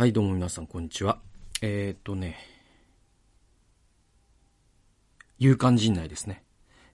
[0.00, 1.18] はい、どうも皆さん、こんにちは。
[1.60, 2.38] えー、とね、
[5.38, 6.42] 勇敢陣内ですね。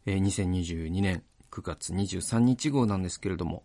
[0.07, 1.23] えー、2022年
[1.53, 3.63] 9月23日号なんですけれども、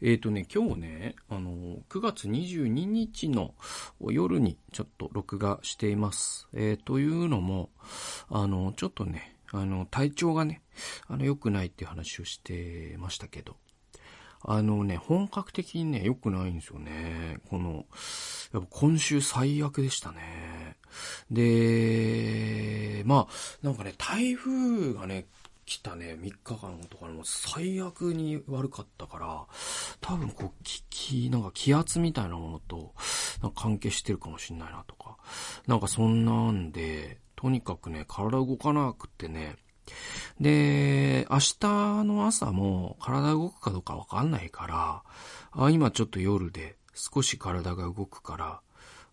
[0.00, 3.54] えー、とね、今日ね、あの、9月22日の
[4.00, 6.48] 夜にちょっと録画しています。
[6.52, 7.70] えー、というのも、
[8.30, 10.60] あの、ちょっとね、あの、体調がね、
[11.06, 13.54] あの、良くないっていう話をしてましたけど、
[14.44, 17.38] あのね、本格的にね、良くないんですよね。
[17.48, 17.86] この、
[18.52, 20.76] やっぱ今週最悪でしたね。
[21.30, 25.26] で、まあ、なんかね、台風がね、
[25.64, 29.46] 来たね、3日間とかも最悪に悪かったから、
[30.00, 32.94] 多分こう、気、気、なんか気圧みたいなものと、
[33.42, 35.16] なんか関係してるかもしんないなとか。
[35.66, 39.56] なんかそんなんで、とにかくね、体動かなくってね、
[40.40, 45.02] で、明日の朝も体動くかどうかわかんないから、
[45.52, 48.60] あ今ちょっと夜で少し体が動くから、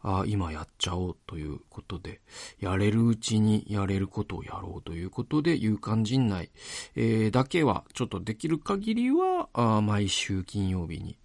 [0.02, 2.22] あ今やっちゃおうということで、
[2.60, 6.52] やれるうちにやれることをやろうということで、勇敢陣内、
[6.96, 11.18] えーだけはちょっとできる限りは、あ毎週金曜日に、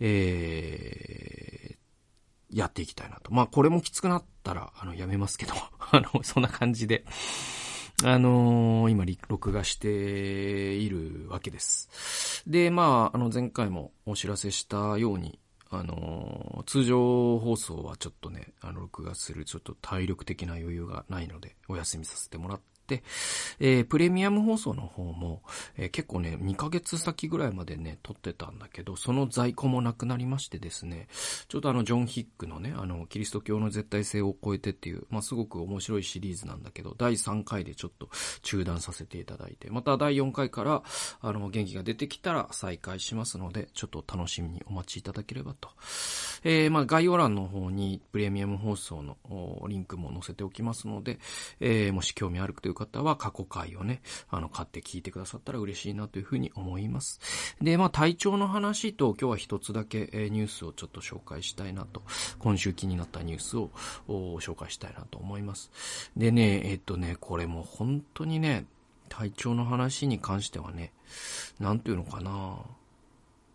[0.00, 1.78] えー
[2.50, 3.32] やっていきたいなと。
[3.32, 5.52] まあこれもきつくなったら、あの、やめますけど、
[5.92, 7.04] あの、そんな感じで、
[8.04, 12.44] あのー今、録画しているわけです。
[12.46, 22.64] で、まあ、あの、前回もお知らせしたように、あのー通常放送はちょっとね、あの、録画するちょっと体力的な余裕がないので、お休みさせてもらって、
[23.60, 25.42] えープレミアム放送の方も、
[25.76, 31.08] えー結構ね、2ヶ月先ぐらいまでね、撮ってたんだけど、その在庫もなくなりましてですね、
[31.48, 38.08] ちょっとあの、ジョン・ヒックのね、あの、キリスト教の絶対性を超えてっていう、まあ、すごく面白いシリーズなんだけど、第3回でちょっと
[38.42, 40.82] 中断させていただいて、また第4回から、
[41.20, 45.70] あの、元気が出てきたら再開しますので、ちょっと楽しみにお待ちいただければと。
[46.44, 49.16] えー、まあ、概要欄の方にプレミアム放送の
[49.68, 51.18] リンクも載せておきますので、
[51.60, 57.20] えー、もし興味あるという方は過去回をね、あの、買って聞いてくださったら嬉しいなというふうに思います。
[57.60, 62.02] で、まあ、体調の話と今日は一つだけ、えニュースをちょっと紹介したいなと、
[62.38, 63.70] 今週気になったニュースを
[64.06, 65.70] 紹介したいなと思います。
[66.16, 68.66] でね、えっとね、これも本当にね、
[69.08, 70.92] 体調の話に関してはね、
[71.58, 72.58] なんていうのかな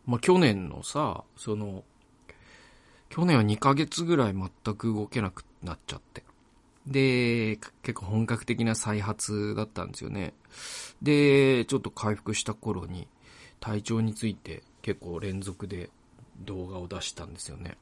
[0.06, 1.84] まあ、去年のさ、その、
[3.10, 6.24] 去年は2ヶ月ぐらい全く動けなくなっちゃって。
[6.86, 10.34] で、結構本格的な再発だったんですよね。
[11.02, 13.08] で、ちょっと回復した頃に
[13.60, 15.90] 体調について結構連続で
[16.42, 17.78] 動画を出したんですよね。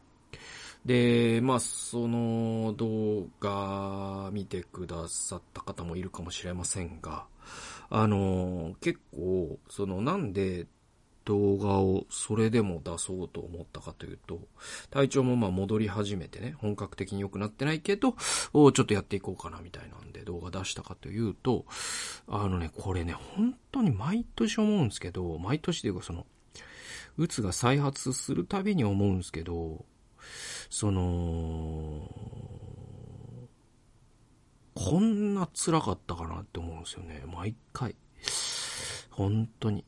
[0.85, 7.25] で、まあ、その動画見てくださった方もいるかもしれませんが、
[7.90, 10.67] あの、結構、そのなんで
[11.31, 14.41] 動画をそれでも出そうと思ったかというと、
[14.89, 21.65] 体調もまあ戻り始めてね、本格的に良くなってないけど、ちょっとやっていこうかなみたいなんで動画出したかというと、
[22.27, 26.27] あのね、これね、本当に毎年思うんですけど、毎年というかその、
[27.17, 29.85] うつが再発するたびに思うんですけど、
[30.69, 32.13] その、
[34.75, 37.23] こんな辛かったかなって思うんですよね。
[37.33, 37.95] 毎回。
[39.11, 39.85] 本当に。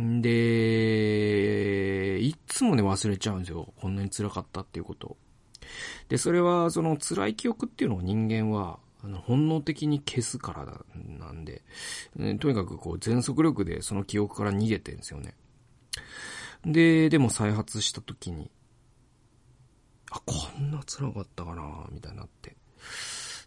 [0.00, 1.90] んで、
[2.20, 3.72] いつもね忘れちゃうんですよ。
[3.76, 5.16] こんなに辛かったっていうこと。
[6.08, 11.62] で、それは、その辛い記憶っていうのを人間は、あの本能的に消すからだなんで、
[12.18, 15.34] えとにかくこう全速力でその記憶から逃げてるんですよね。
[16.64, 18.50] で、でも再発した時に、
[20.10, 22.56] あ、こんな辛かったかなみたいになって。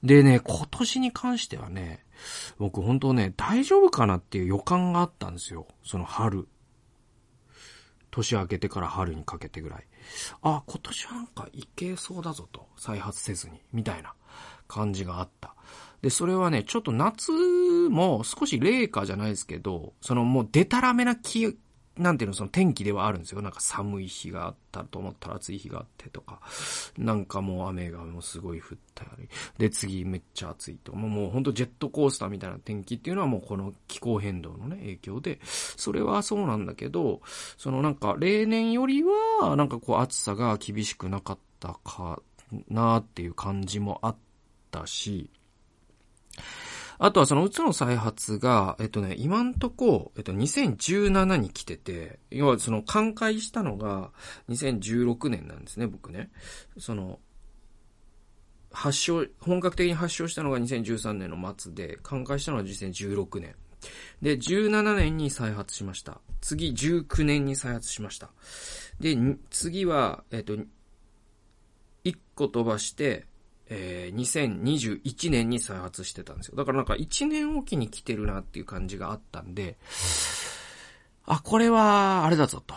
[0.03, 2.05] でね、今年に関してはね、
[2.57, 5.67] 僕本当ね、大丈夫かなっていう予感があったんですよ。
[5.83, 6.47] その春。
[8.09, 9.85] 年明けてから春にかけてぐらい。
[10.41, 12.67] あ、今年はなんかいけそうだぞと。
[12.77, 13.61] 再発せずに。
[13.73, 14.13] みたいな
[14.67, 15.55] 感じがあった。
[16.01, 21.57] で、それはね、ちょっと夏も少し冷夏じゃないですけど、そのもうデタラメな気、
[21.97, 23.41] なんていうの、その天気ではあるんですよ。
[23.41, 26.41] なんか寒い日があったと思ったら暑い日があってとか、
[26.97, 29.27] なんかもう雨がもうすごい降ったり、
[29.57, 37.21] で次めっちゃ暑いと、もうもうほんとジェットコースターみたいな天気っていうのはもうこの気候変動のね、影響で、それはそうなんだけど、
[37.57, 42.21] そのなんか例年よりは、なんかこう暑さが厳しくなかったか
[42.69, 44.15] なっていう感じもあっ
[44.71, 45.29] たし、
[46.99, 54.11] あとはそのうつの再発が、えっとね、今んとこ、えっと、2017に来てて、要はその寛解したのが
[54.49, 56.31] 2016年なんですね、僕ね。
[56.79, 57.19] その、
[58.71, 63.55] 発症、本格的に発症したのが2013年の末で、寛解したのが2016年。
[64.21, 66.19] で、17年に再発しました。
[66.41, 68.31] 次、19年に再発しました。
[68.99, 69.15] で、
[69.49, 70.57] 次は、えっと、
[72.03, 73.25] 1個飛ばして、
[73.69, 76.55] えー、2021年に再発してたんですよ。
[76.55, 79.77] だからなんか1年おきに来てるなっていう感じがあったんで、
[81.25, 82.73] あ、これは、あれだぞと。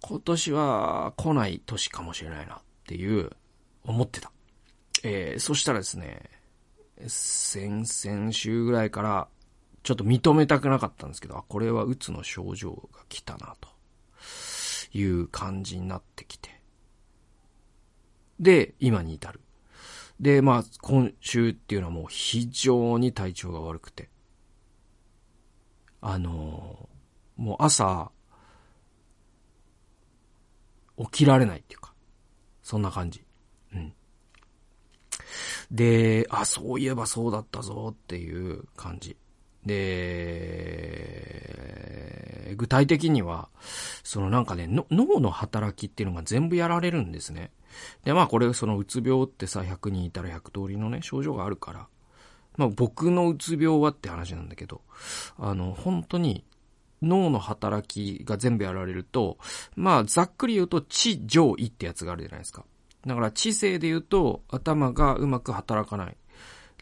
[0.00, 3.30] 今年は来ない年かもしれないなっていう、
[3.84, 4.32] 思ってた。
[5.02, 6.30] えー、そしたらですね、
[7.06, 9.28] 先々週ぐらいから、
[9.82, 13.68] ちょっと認めたくなかったんですけど、あ、これはうつの症状が来たな、と
[14.92, 16.60] いう感じになってきて。
[18.38, 19.40] で、今に至る。
[20.20, 24.10] で、まあ、今週っていうのはもう非常に体調が悪くて。
[26.02, 26.88] あの、
[27.36, 28.10] もう朝、
[30.98, 31.94] 起きられないっていうか、
[32.62, 33.24] そんな感じ。
[33.74, 33.94] うん。
[35.70, 39.16] で、あ、そういえばそうだったぞっていう感じ。
[39.66, 41.10] で、
[42.56, 43.48] 具体的には、
[44.02, 47.52] そのなんかね、脳の働きっていうのが全部やられるんですね。
[48.04, 51.88] で、まあこれ、そのうつ病ってさ、100人いたら100通りのね、症状があるから、
[52.56, 54.82] まあ僕のうつ病はって話なんだけど、
[55.38, 56.44] あの、本当に
[57.02, 59.38] 脳の働きが全部やられると、
[59.76, 62.64] まあざっくり言うと知上位ってやつがあるじゃないですか。
[63.06, 66.16] だから知性で言うと頭がうまく働かない。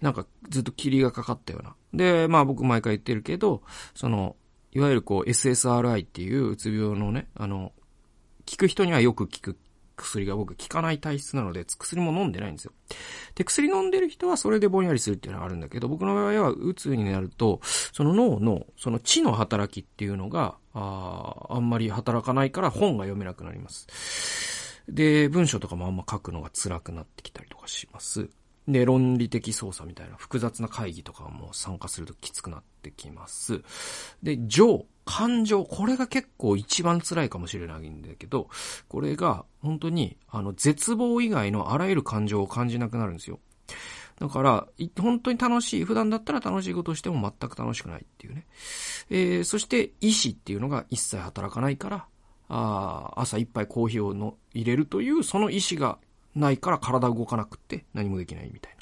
[0.00, 1.74] なんかずっと霧がかかったような。
[1.92, 3.62] で、まあ僕毎回言ってるけど、
[3.94, 4.36] その、
[4.72, 7.72] いわゆるこう SSRI っていううつ病のね、あの、
[8.48, 9.56] 効く人にはよく効く
[9.98, 12.72] 薬が僕効かない体質なので、薬も飲んでないんですよ。
[13.34, 17.60] で、薬飲んでる人はそれでぼんやりするっていうのがあるんだけど、僕の場合はうつになると、
[17.92, 23.88] その脳の、その知の働きっていうのが、ああんまり働かないから本が読めなくなります。
[24.88, 28.30] で、文章とかもあんま書くのが辛くなってきたりとかします。
[28.68, 33.62] で、論理的操作みたいな複雑な会議とかも参加するときつくなってきます。
[34.22, 38.50] で、情、感情、これが結構一番辛いかもしれないんだけど、
[38.88, 43.40] これが本当に、あの、絶望以外のあらゆる感情を感じなくなるんですよ。
[44.20, 44.66] だから、
[45.00, 48.46] 本当に楽しい、普段だったら楽しいことをしても全く楽しくないっていうね。
[49.08, 52.06] えー、そして意志っていうのが一切働かないから、
[52.50, 55.98] あ朝一杯コーヒーをの入れるというその意志が
[56.34, 58.76] ないから体動かなくて何もできないみたい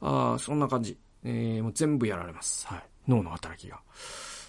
[0.00, 0.34] な。
[0.34, 0.98] あそんな感じ。
[1.24, 2.66] えー、もう全部やられます。
[2.66, 2.82] はい。
[3.08, 3.80] 脳の働きが。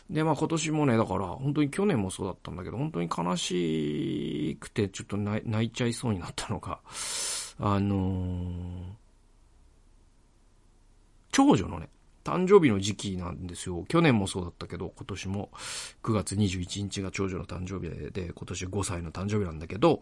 [0.09, 6.79] で、まあ今年もね、だから本当に去年もそうだったんだけど、本当に悲しくてちょっと泣いちゃいそうになったのが、
[7.59, 8.83] あのー、
[11.31, 11.89] 長女のね、
[12.23, 13.85] 誕生日の時期なんですよ。
[13.87, 15.49] 去年もそうだったけど、今年も
[16.03, 20.01] 9月21日が長女の誕生日で、今年5歳の誕生日なんだけど、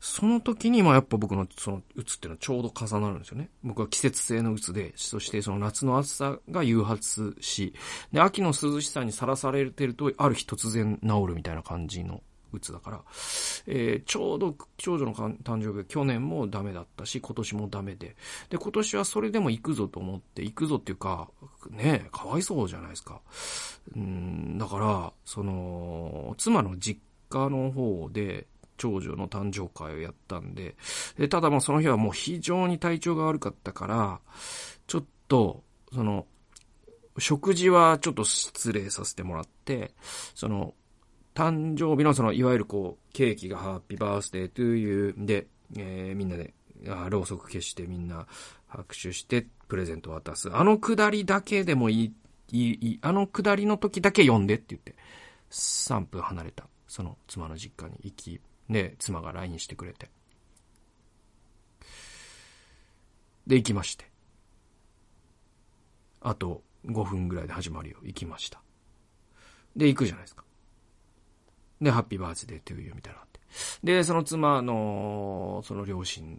[0.00, 3.50] その時に、まあやっぱ僕のそのうつっていうのはちょうど重なるんですよね。
[3.62, 7.74] 僕は季節性のうつで、そしてその夏の暑さが誘発し、
[8.12, 12.22] で、秋の涼しさにさらされてると、ある日突然治るみたいな感じの
[12.52, 13.00] うつだから、
[13.66, 18.16] えー、ちょうど長女の誕生日去年もダメだったし、今年もダメで、
[18.50, 21.28] で、今年はそれでも行くぞと思って、行くぞっていうか、
[21.70, 23.20] ねかわいそうじゃないですか。
[23.96, 28.46] うん、だから、その、妻の実家の方で、
[28.78, 30.74] 長女の誕生会をやったんで、
[31.16, 34.20] でただまあその日はもう非常に体調が悪かったから、
[34.88, 35.62] ちょっと、
[35.92, 36.26] その、
[37.18, 39.92] 食事はちょっと失礼させてもらって、
[40.34, 40.74] その、
[41.34, 45.46] 誕生日のその、いわゆるこう、ケーキがハッピーバースデートゥーユーで、
[45.76, 46.52] えー、みんなで、
[46.88, 48.26] あろうそく消してみんな
[48.66, 50.54] 拍手してプレゼント渡す。
[50.54, 52.12] あのくだりだけでもいい、
[52.50, 54.96] いい、あのくだりの時だけ読んでって言って、
[55.50, 60.10] 3分離れた、その妻の実家に行き、で、妻が LINE してくれて。
[63.46, 64.10] で、行きまして。
[66.20, 67.98] あと5分ぐらいで始まるよ。
[68.02, 68.60] 行きました。
[69.76, 70.44] で、行くじゃないですか。
[71.82, 73.40] で、ハッピーバースデートゥーユみたいなって。
[73.84, 76.38] で、その妻の、その両親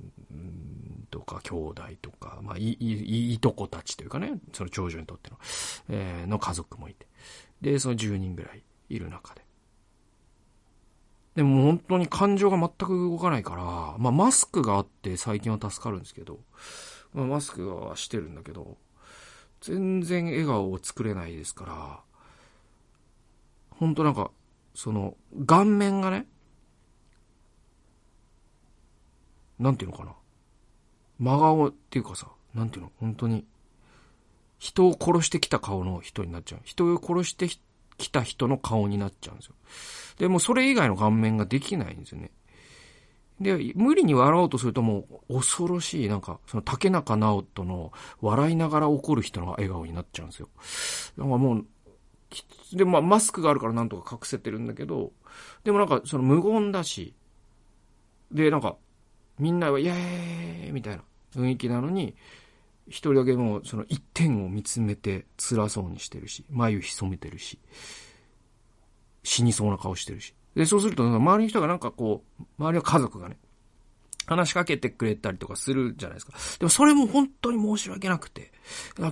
[1.11, 5.37] とか兄弟とか、まあ、い、い、いとこたちというかね、その長女にとっての、
[5.89, 7.05] えー、の家族もいて。
[7.61, 9.43] で、その10人ぐらいいる中で。
[11.35, 13.63] でも本当に感情が全く動かないから、
[13.97, 16.39] まあマスクがあって最近は助かるんですけど、
[17.13, 18.77] まあマスクはしてるんだけど、
[19.61, 21.99] 全然笑顔を作れないですから、
[23.71, 24.29] 本当なんか
[24.75, 25.15] その、
[25.45, 26.27] 顔面がね、
[29.59, 30.13] なんていうのかな。
[31.19, 33.45] 真顔っていうかさ、なんていうの、本当に、
[34.59, 36.61] 人を殺してきた顔の人になっちゃう。
[36.63, 37.49] 人を殺して
[37.97, 39.55] きた人の顔になっちゃうんですよ。
[40.19, 42.31] でもそれ以外の顔面ができないんですよね。
[43.41, 50.49] で、無理に笑おうとするともう恐ろしい、なんか、その竹中直人の笑いながら怒る人の笑顔になっちゃうんですよ。
[51.17, 51.65] だからもう、
[52.73, 55.11] で、まあ、マスクがあるからなんとか隠せてるんだけど、
[55.63, 57.13] でもなんか、その無言だし、
[58.31, 58.77] で、なんか、
[59.39, 61.03] みんなはイエーイみたいな
[61.35, 62.15] 雰囲気なのに、
[62.87, 67.59] 一人だけもうその一点を見つめて辛そうにしてるし、眉潜めてるし、
[69.23, 70.33] 死にそうな顔してるし。
[70.55, 73.37] で、そうすると、周りの人がなんかこう、周りの家族がね、
[74.25, 76.33] 話しかけてくれたりとかするじゃないですか。
[76.59, 78.51] でもそれも本当に申し訳なくて、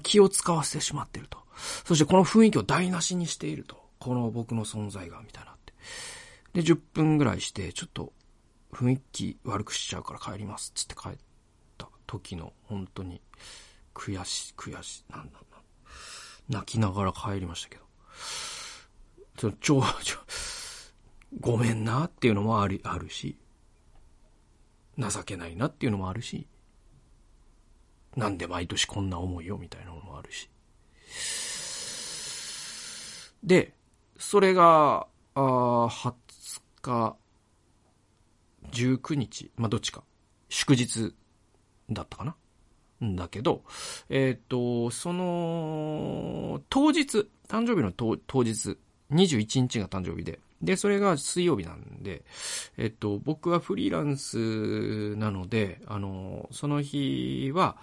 [0.04, 1.41] 気を使わせてしまってると。
[1.86, 3.82] そしてこの雰囲気を台無しにしていると。
[4.00, 5.74] この僕の存在が、みたいなって。
[6.54, 8.14] で、10分ぐらいして、ちょっと
[8.72, 10.72] 雰囲気悪くしちゃうから帰ります。
[10.74, 11.12] つって帰っ
[11.78, 13.22] た時の、本当に、
[13.94, 15.58] 悔し、悔し、なんだな。
[16.50, 17.84] 泣きながら帰りましたけど。
[19.38, 20.18] ちょ、ちょ、ちょ、
[21.40, 23.38] ごめんなっていうのもある、あるし、
[24.98, 26.48] 情けないなっていうのもあるし、
[28.16, 30.50] なんで毎年こんな思いよみたいなのもあるし。
[33.44, 33.74] で、
[34.18, 36.14] それが、あ20
[36.82, 37.16] 日、
[38.72, 40.04] 19日、まあ、どっちか、
[40.50, 41.14] 祝日
[41.90, 42.36] だったかな。
[43.04, 43.64] んだけど、
[44.10, 48.78] えっ、ー、と、その、当日、誕生日の当日、
[49.12, 52.24] 21日が誕生日で、で、それが水曜日なんで、
[52.78, 57.78] えっと、僕はフリーランスなので、あの、その日は、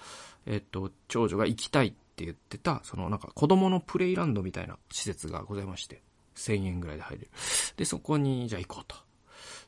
[0.46, 1.92] えっと、長女が行きたいっ
[2.24, 6.02] って言ってた、そのなんか子供のプレイランドみたいな施設がございまして、
[6.34, 7.30] 1000円ぐらいで入れる。
[7.76, 8.96] で、そこに、じゃあ行こうと。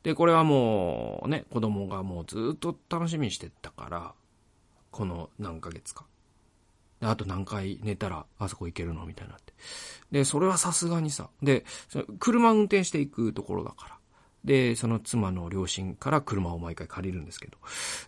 [0.02, 4.14] で、これはもうね、子供がもうずっと楽しみにしてたから、
[4.90, 6.06] この何ヶ月か。
[7.00, 9.06] で、あと何回寝たらあそこ行けるの？
[9.06, 9.52] みたいになって。
[10.10, 11.30] で、それはさすがにさ。
[11.42, 11.64] で、
[12.18, 13.98] 車運転していくところだから。
[14.44, 17.58] で、その妻の両親から車を毎回借りるんですけど。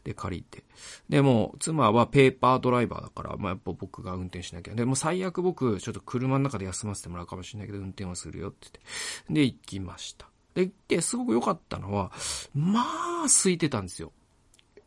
[0.05, 0.65] で、借りて。
[1.09, 4.75] で、も妻はペーパードライバーだから、まあ、やっぱ僕が運転しなきゃ。
[4.75, 9.35] で、も最悪僕、ちょっと車の中で休ませてもらうかもしれないけど、運転はするよって言って。
[9.35, 10.27] で、行きました。
[10.55, 12.13] で、行って、すごく良かったのは、
[12.55, 14.13] まあ、空いてたんですよ。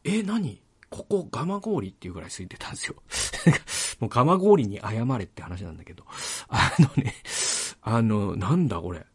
[0.03, 0.61] え、何？
[0.89, 2.95] ここ、ガマ氷っていうぐらい空いてたんですよ。
[3.99, 6.05] もうガマ氷に謝れって話なんだけど。
[6.47, 7.15] あのね、
[7.81, 9.05] あの、なんだこれ？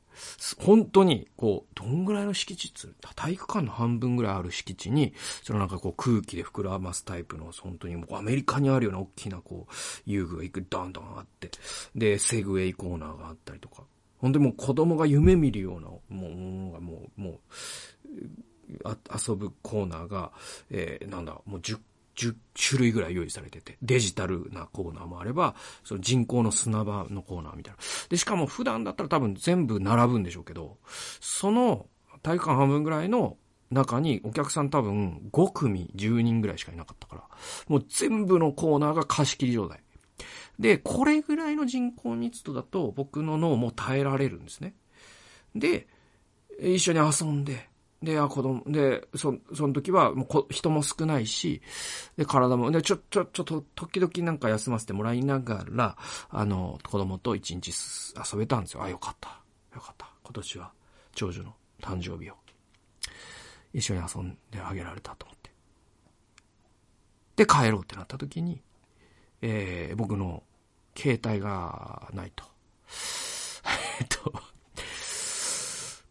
[0.58, 9.72] 本当に、こう、どんぐらいの敷地つ体育館の半分ぐらいある敷地に、そのなんかこう空気で膨らますタイプの、本当にもうアメリカにあるような大きなこう、
[10.06, 11.50] 遊具がいく、ドンドンあって、
[11.94, 13.84] で、セグウェイコーナーがあったりとか、
[14.18, 17.38] 本当にもう子供が夢見るような、もう、もう、もう、もう
[19.28, 20.32] 遊ぶコーナーが、
[20.70, 21.78] えー、なんだ、もう10
[22.20, 27.78] 10種類ぐらい用意されてて、デジタルなコーナーもあれば、その人工の砂場のコーナーみたいな。
[28.10, 30.78] で、しかも普段だったら多分全部並ぶんでしょうけど、
[31.20, 31.86] その
[32.22, 33.36] 体育館半分ぐらいの
[33.70, 37.22] 中にお客さん多分5組10人ぐらいしかいなかったから、
[37.68, 39.80] もう全部のコーナーが貸し切り状態。
[40.58, 44.74] で、これぐらいの人口密度だと僕の脳も耐えられるんですね。
[45.54, 45.88] で、
[46.60, 47.69] 一緒に遊んで、
[48.02, 51.60] で、あ、子供、で、そ、その時は、もうこ、人も少ないし、
[52.16, 55.98] で、体も、で、ちょ、ちょ、ちょっと、時々なんか休ませてもらいながら、
[56.30, 57.72] あの、子供と一日
[58.32, 58.82] 遊べたんですよ。
[58.82, 59.40] あ、よかった。
[59.74, 60.08] よかった。
[60.22, 60.72] 今年は、
[61.14, 62.34] 長女の誕生日を、
[63.74, 65.50] 一緒に遊んであげられたと思って。
[67.36, 68.62] で、帰ろうってなった時に、
[69.42, 70.42] えー、僕の
[70.96, 72.44] 携帯がないと。
[74.00, 74.32] えっと、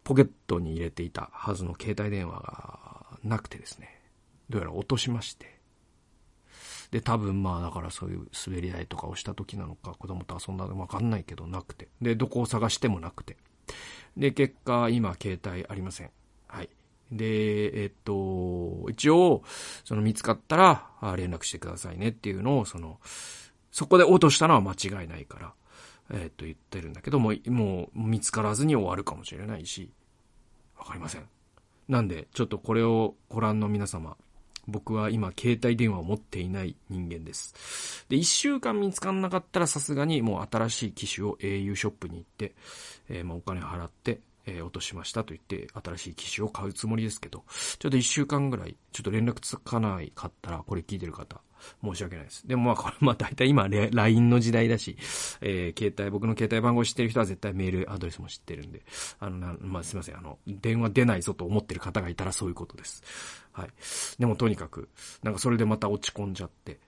[0.04, 4.00] ポケットに入れていたはずの携帯電話がなくてですね、
[4.48, 5.60] どうやら落としまして、
[6.90, 11.88] で、多分まあだからそういう滑り台とかをした時なのか、子供と遊んだのかわかんないけどなくて。
[12.02, 13.36] で、どこを探してもなくて。
[14.16, 16.10] で、結果、今、携帯ありません。
[16.48, 16.68] はい。
[17.12, 19.42] で、えっと、一応、
[19.84, 22.98] その見つかったら、連絡してくださいねっていうのを、その、
[23.70, 25.54] そこで落としたのは間違いないから、
[26.12, 29.92] えっと言ってるんだけども、もう見つからずに終わるかもしれないし、
[30.78, 31.28] わかりません。
[31.88, 34.16] なんで、ちょっとこれをご覧の皆様、
[34.66, 38.06] 僕は今、携帯電話を持っていない人間です。
[38.08, 42.54] で、一週間見つかんなかったらさすがにもう新しい機種を au ショップに行って、
[43.08, 47.44] えー、まあお金払って、え、落としましたと言って、新しい機種を買うつもりですけど、
[47.78, 51.40] ちょっと一週間ぐらい、ちょっと連絡つかないかったら、これ聞いてる方、
[51.82, 52.46] 申し訳ないです。
[52.46, 54.96] でもまあこれ、まあ大体今、LINE の時代だし、
[55.40, 58.82] えー、携帯、僕の携帯番号知ってる人は絶対メールアドレスも知ってるんで、
[59.18, 63.02] あの、なまあすいません、あの、電話出ないぞと思ってる方がいたらそういうことです。
[63.52, 63.70] はい。
[64.18, 64.88] でもとにかく、
[65.22, 66.78] なんかそれでまた落ち込んじゃって、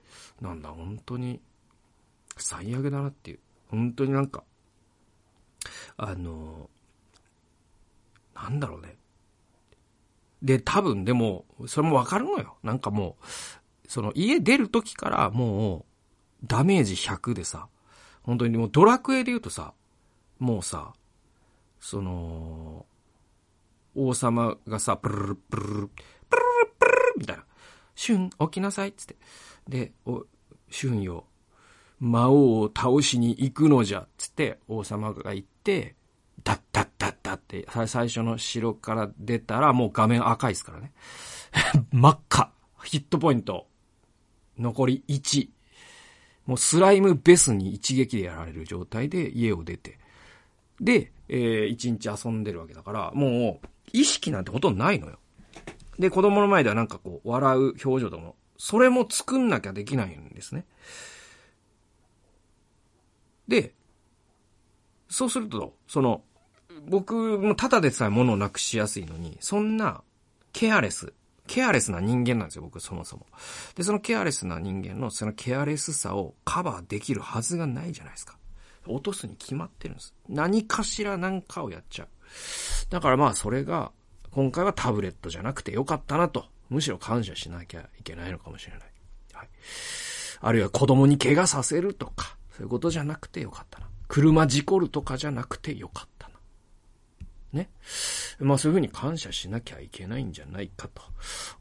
[0.41, 1.39] なんだ、本当に、
[2.37, 3.39] 最悪だなっていう。
[3.69, 4.43] 本当になんか、
[5.97, 6.69] あの、
[8.35, 8.97] なんだろうね。
[10.41, 12.57] で、多分でも、それもわかるのよ。
[12.63, 13.25] なんかもう、
[13.93, 15.85] その家出る時からも
[16.43, 17.67] う、ダメージ100でさ、
[18.23, 19.75] 本当にもうドラクエで言うとさ、
[20.39, 20.93] もうさ、
[21.79, 22.87] その、
[23.93, 25.89] 王様がさ、プルルプルル、プルル
[26.79, 27.43] プルルみたいな。
[27.95, 29.15] 春、起きなさいっつって。
[29.69, 30.25] で、お、
[30.71, 31.25] 春よ、
[31.99, 35.93] 魔王を倒しに行くのじゃ、つって王様が言って、
[36.43, 40.93] ダッダッダッダッって、最初の城から出たらもう画面赤いですからね。
[41.93, 42.51] 真っ赤。
[42.85, 43.67] ヒットポイント。
[44.57, 45.49] 残り1。
[46.45, 49.97] もうスライムベスに一撃でやられる状態で家を出て。
[50.81, 55.19] で、えー、一日遊んでるわけだから、もう、意識なんてほとんどないのよ。
[55.99, 60.65] で、子供の前ではなんかこう、笑う表情とかも、それも作んなきゃできないんですね。
[63.47, 63.73] で、
[65.09, 66.23] そうすると、その、
[66.87, 70.01] 僕もただでさえ物をなくしやすいのに、そんな、
[70.51, 71.13] ケアレス、
[71.47, 73.25] ケアレスな人間なんですよ、僕そもそも。
[73.75, 78.37] で、そのケアレスな人間のそのケアレスさをカバーできるはずがないじゃないですか。
[78.87, 80.13] 落とすに決まってるんです。
[80.27, 82.07] 何かしら何かをやっちゃう。
[82.89, 83.91] だからまあそれが、
[84.31, 86.45] 今回はタブレットじゃなくてよかったなと。
[86.69, 88.81] むしろ感謝しなきゃいけないのかもしれない。
[89.33, 89.49] はい。
[90.41, 93.87] あるいは子供に怪我させるとか、そういうことじゃなくてよかったな。
[94.07, 96.32] 車事故るとかじゃなくてよかったな。
[97.53, 97.69] ね。
[98.39, 101.01] まあそういうふうに感謝しなきゃいけないんじゃないかと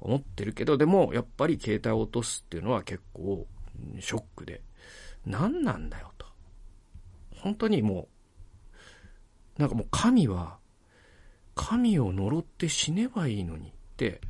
[0.01, 3.47] 思ってるけど、でもやっぱり携帯を落とすっていうのは結構
[4.01, 4.63] ショックで、
[5.27, 6.27] 何なんだよと。
[7.37, 8.09] 本当にも
[9.59, 10.59] う、なんかもう神は、
[11.55, 14.21] 神を呪って死ねばいいのにって、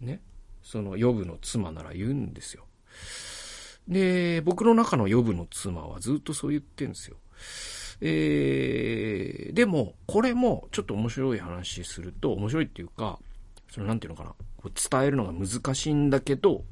[0.00, 0.20] ね、
[0.62, 2.66] そのヨブの妻なら言うんですよ。
[3.88, 7.16] で、僕の中のヨブの妻はずっとそう言ってんですよ。
[8.04, 13.20] えー、でも、これもちょっと面白い話すると、面白いっていうか、
[13.70, 16.64] そのなんていうのかな、こう伝えるのが難しいんだけど、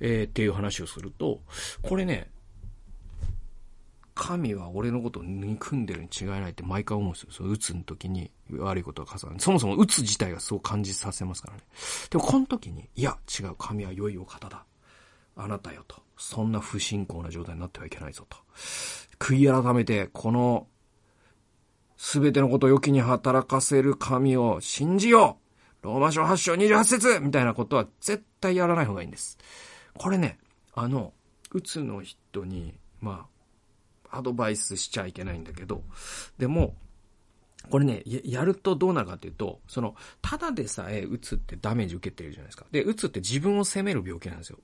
[0.00, 1.40] えー、っていう話をすると、
[1.82, 2.28] これね、
[4.16, 7.28] 神は俺のことを憎んでるに違いないって毎回思うんですよ。
[7.30, 11.62] その鬱の時に悪いことが重ねそもそも鬱自体がそう感じさせますからね。
[12.10, 14.64] でもこの時に、いや、違う、神は良いお方だ。
[15.38, 16.02] あなたよと。
[16.16, 18.36] そんな不信仰な状態になってはいけないぞと。
[19.18, 20.66] 悔い改めて、この、
[21.96, 25.48] すべてのことを良きに働かせる神を信じよう
[25.82, 29.38] ローマ書8章28節みたいなことは絶対やらない方がいいんです。
[29.96, 30.38] これね、
[30.74, 31.12] あの、
[31.52, 33.26] うつの人に、ま
[34.10, 35.82] あ、アドバイスしちゃいけないんだけど、
[36.36, 36.74] でも、
[37.70, 42.66] これね、やるとどうなるかっていうと、その、ただでさえ、うつってダメージ受けてるじゃないですか。
[42.70, 44.58] で、うつって自分を責める病気なんですよ。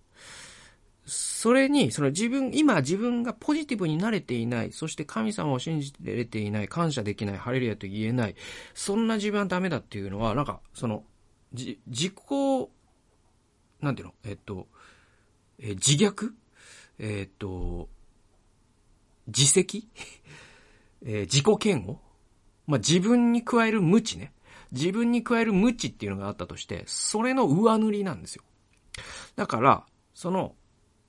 [1.45, 8.35] それに、その自分、今自分がポジティブになれていない、そして神様を信じれていない、感謝できない、ハレルヤと言えない、
[8.73, 11.05] そんな自分はダメだっていうのは、なんか、その、
[11.53, 12.15] じ、自己、
[13.83, 14.15] なんていうの？
[14.25, 14.69] えっと、
[15.59, 16.31] え自虐？
[16.99, 17.91] えっと、
[19.27, 19.87] 自責？
[21.05, 21.99] え、自己嫌悪？
[22.67, 24.33] まあ、自分に加える無知ね。
[24.73, 28.45] 自分に加える無知っていうのがあったとして、それの上塗りなんですよ。
[29.37, 30.55] だから、その、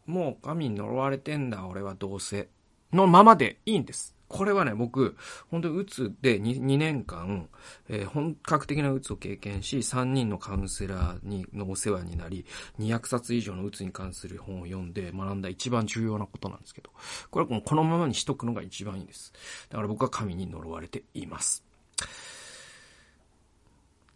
[0.06, 2.50] もう神に呪われてんだ、俺はどうせ。
[2.94, 4.16] のままでいいんです。
[4.28, 5.16] これはね、僕、
[5.52, 7.48] 本当にうつで 2, 2年間、
[7.88, 12.46] えー、本格的なうつを経験し、3人のカウンセラーにのお世話になり、
[12.80, 16.90] 200冊以上のうつに関する本を読んで学んだ一番重要なことなんですけど、
[17.30, 19.32] これはこのままにしとくのが一番いいんです。
[19.70, 21.64] だから僕は神に呪われています。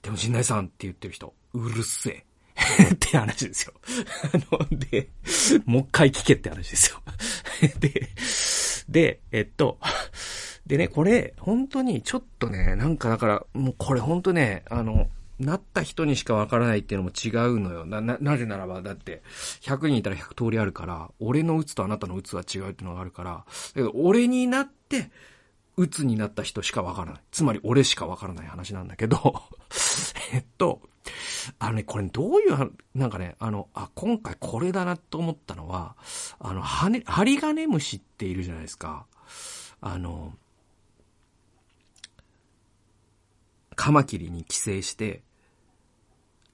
[0.02, 2.29] でも、陣内さんって言ってる人、うるせえ。
[2.94, 3.74] って話ですよ。
[4.34, 5.10] あの、で、
[5.66, 7.02] もう一回聞けって話ですよ。
[7.80, 8.10] で、
[8.90, 9.80] で、えっと、
[10.66, 17.86] でね、これ、本当にちょっとね、なんかだから、もうこれ本当ね、あの、なった人にしかわからないっていうのも違うのよ。
[17.86, 19.24] な、な、なぜならば、だって、
[19.62, 25.10] 100人いたら100通りあるから、俺の鬱とあなたの鬱は違うっていうのがあるから、だけど、俺になって、
[25.78, 27.22] 鬱になった人しかわからない。
[27.32, 29.42] つまり、俺しかわからない話なんだけど、
[30.34, 30.82] えっと、
[31.58, 35.96] あのね、これどういう、なんかね、あの、あ、今回これだなと思ったのは、
[36.40, 39.06] あの、はね、ハリガネムシっているじゃないですか。
[39.82, 40.34] あの、
[43.76, 45.24] カマキリに寄生して、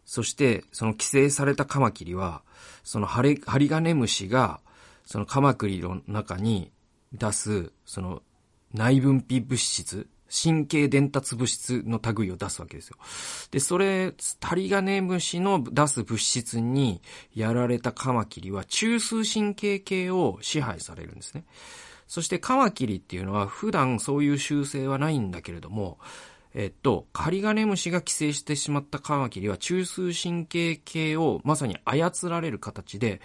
[0.06, 2.44] そして、その寄生されたカマキリは、
[2.84, 4.62] そのハリハリガネムシが、
[5.06, 6.72] そのカマキリの中に
[7.14, 8.22] 出す、その
[8.74, 12.98] 内分泌物質、神経伝達物質の類を出すわけですよ。
[13.52, 17.02] で、それ、タリガネムシの出す物質に
[17.34, 21.46] やられたカマキリは中枢神経系を支配されるんですね。
[22.08, 25.98] そしてカマキリっていうのは普段そういう習性はないんだけれども、
[26.54, 33.22] えっと、カリガネムシが寄生してしまったカマキリは中枢神経系をまさに操られる形で、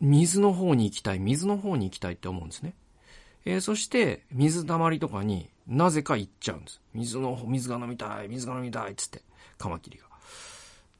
[0.00, 2.74] 水の方に行きたい、水の方に行きたいって思うんですね。
[3.46, 6.82] えー、そして、水溜まりとかになぜか行っちゃうんです。
[6.92, 9.22] 水の、水が飲みたい、水が飲みたいっ、つって、
[9.56, 10.06] カマキリが。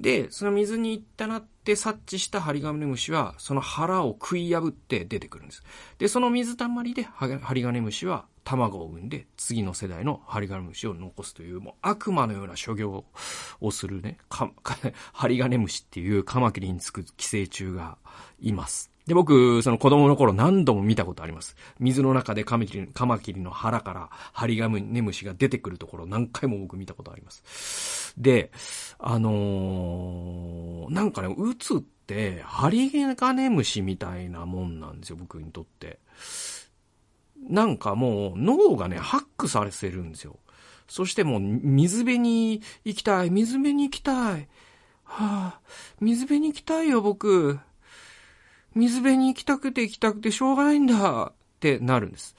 [0.00, 5.62] で、その水に行ったなって察知したハリガネムシは、その腹を食い破って出てくるんです。
[5.98, 13.04] で、その水たまりでハリガネムシは卵を産んで、次の世代のハリガネムシを残すという、もう悪魔のような所業
[13.60, 14.52] をするね、か、
[15.12, 17.98] ハリガネムシっていうカマキリにつく寄生虫が
[18.38, 18.95] います。
[19.06, 21.54] で、僕、その子供の頃何度も見たことあります。
[21.78, 28.14] 水の中でカマキリカマキリの腹からハリガネムシが出てくるところ何回も僕見たことあります。
[28.18, 28.50] で、
[28.98, 36.00] あのー、なんかね、うつってハリガネムシみたいなもんなんですよ、僕にとって。
[37.48, 40.36] なんかもう脳がね、ハックされせるんですよ。
[40.88, 44.48] そしてもう水辺に行きたい、水辺に行きたい。
[45.04, 45.60] はあ、
[46.00, 47.60] 水辺に行きたいよ、僕。
[48.76, 52.36] 水辺に行きたくて行きたくてしょうがないんだってなるんです。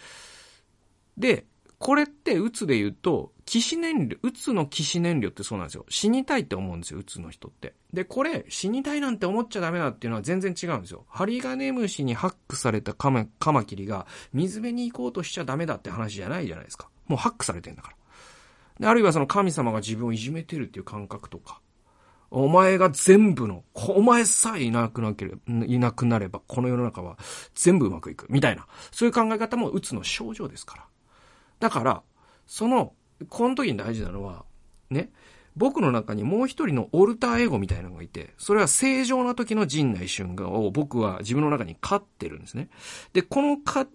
[1.17, 1.45] で、
[1.80, 5.86] これってうつで言うと、騎士燃料、うつの騎士燃料ってそうなんですよ。
[5.89, 7.73] 死にたいって思うんですよ、うつの人って。
[7.93, 11.06] で、これ、死にたいなんて思っちゃダメだっていうのは全然違うんですよ。
[11.10, 16.89] ハリガネムシにハックされたカマカマキリが水辺に行こうとしちゃダメだって話じゃないじゃないですか。
[17.08, 17.95] もうハックされてんだから。
[18.80, 21.62] で、あるいはその神様が自分をいじめてるっていう感覚とか。
[22.29, 27.17] お前が全部の、お前さえいなくなければ、いなくなれば、この世の中は
[27.55, 28.25] 全部うまくいく。
[28.29, 28.67] みたいな。
[28.91, 30.85] そういう考え方もうつの症状ですから。
[31.59, 32.03] だから、
[32.45, 32.93] その、
[33.29, 34.45] この時に大事なのは、
[34.89, 35.11] ね、
[35.55, 42.69] 僕の中にもう一人のオルターエゴみたいなのがいて、それは正常な時の陣内春画を僕は自分の中に飼ってるんですね。
[43.13, 43.87] で、このか、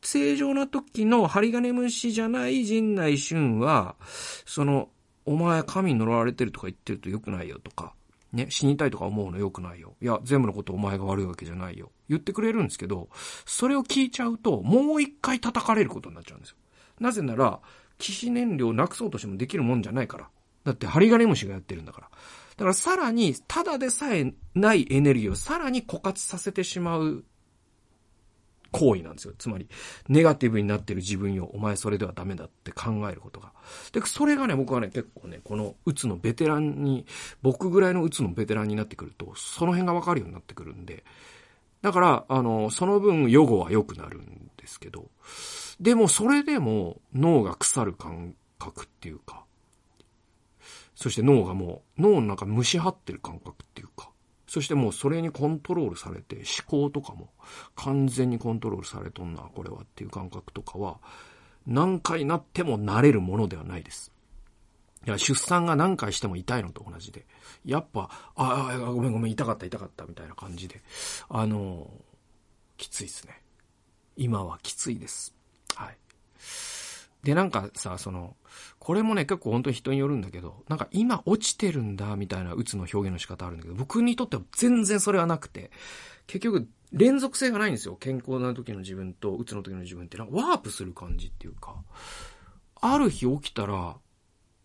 [0.00, 3.96] 正常な時の針金虫じゃない陣内春は、
[4.46, 4.90] その、
[5.28, 7.92] お前神に呪われてるとか言ってると良くないよとか、
[8.32, 9.94] ね、死にたいとか思うの良くないよ。
[10.00, 11.92] いや、全部のことお前が悪いわけじゃないよ。
[12.08, 13.08] 言ってくれるんですけど、
[13.46, 16.56] それを聞いちゃうと、もう一回叩かれることになっちゃうんですよ。
[17.00, 17.60] なぜなら、
[17.98, 20.28] 騎士燃料をなくそうとしてもできるもんじゃないから。
[20.64, 22.08] だって、針金虫がやってるんだから。
[22.08, 27.24] だからさらに、ただでさえないエネルギーをさらに枯渇させてしまう
[28.70, 29.34] 行為なんですよ。
[29.38, 29.68] つまり、
[30.08, 33.52] ネガティブになってる自分よ、お前それではダメだって考えることが。
[33.92, 37.06] で、それがね、僕はね、結構ね、このうつのベテランに、
[37.42, 41.04] 僕ぐらいのうつのベテランになってくると、その辺がわかるようになってくるんで、
[41.82, 45.10] だから、あの、その分、予後は良くなるんですけど、
[45.80, 49.44] でも、それでも、脳が腐る感覚っていうか、
[50.94, 54.10] そして脳がもう、脳の中蒸し張ってる感覚っていうか、
[54.48, 57.28] そしてもうそれにコントロールされて、思考とかも
[57.76, 60.98] 完全にコントロールされとんな、これはっていう感覚とかは、
[61.66, 64.10] 何回なっても慣れるものではないです。
[65.06, 67.26] いや、出産が何回しても痛いのと同じで。
[67.64, 70.82] やっぱ、ああ、ごめんごめん、痛かった痛かったみたいな感じで。
[71.28, 71.90] あの
[72.78, 73.42] きついですね。
[74.16, 75.34] 今はきついです。
[75.74, 75.98] はい。
[77.22, 78.36] で、なんかさ、その、
[78.78, 85.70] これもね、結構本当に人によるんだけど、なんか今落ちてるんだ、みたいな鬱の表現の仕方あるんだけど、僕にとっては全然それはなくて、
[86.26, 87.96] 結局、連続性がないんですよ。
[87.96, 91.74] 健康な時の自分と、鬱の時の自分って、なんかワープする感じっていうか、
[92.80, 93.96] ある日起きたら、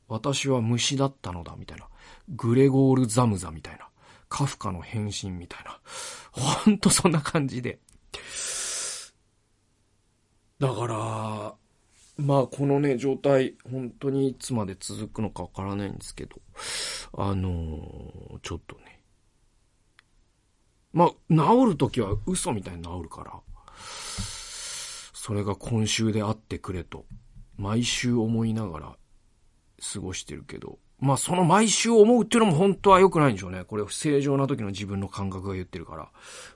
[0.07, 1.87] 私は虫だったのだ、みたいな。
[2.29, 3.87] グレゴール・ザムザみたいな。
[4.29, 5.79] カフカの変身みたいな。
[6.31, 7.79] ほんとそんな感じで。
[10.59, 11.55] だから、
[12.17, 16.35] まあ、このね、状態、本当にいつまで続くのかわからないんですけど、
[17.17, 19.03] あのー、ちょっとね。
[20.93, 23.33] まあ、治るときは嘘みたいに治るから、
[25.13, 27.05] それが今週であってくれと、
[27.57, 28.97] 毎週思いながら
[29.93, 33.65] 過ごしてるけど、まあその毎週思うっていうのも本当は良くないんでしょうね。
[33.65, 36.09] これ正常な時の自分の感覚が言ってるから。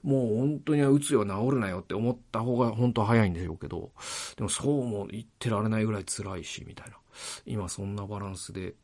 [0.03, 3.91] もう本当に打つよ治るなよって思った方が本当は早いんでしょうけど、
[4.37, 6.95] でもそうも言ってられないぐらい辛いし、みたいな。
[7.45, 8.75] 今そんなバランスで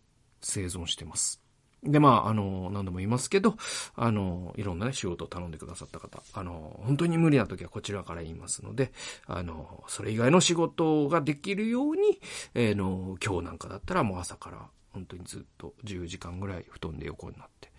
[0.41, 1.41] 生存してます。
[1.82, 3.56] で、まあ、あの、何度も言いますけど、
[3.95, 8.91] あの、いろんなね、仕事を頼んでくださった方、あの、本当に無理な時はこちらから言いますので、
[9.28, 12.19] あの、それ以外の仕事ができるように、
[12.54, 17.72] えー、の、今日なんかだったらもう朝から本当にずっと10時間ぐらい布団で横になって、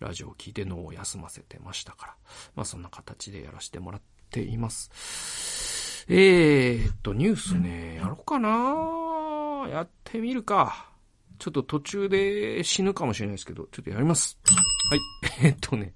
[0.00, 2.14] ラジオを聞いて脳を休ませてましたから、
[2.54, 6.04] まあそんな形でやらせてもらっています。
[6.08, 10.90] えーっと、ニュースね、やろうかなやってみるか。
[11.38, 14.38] ちょっと途中で死ぬかもしれないですけど、ちょっとやります。
[14.88, 15.00] はい。
[15.42, 15.94] えー、っとね、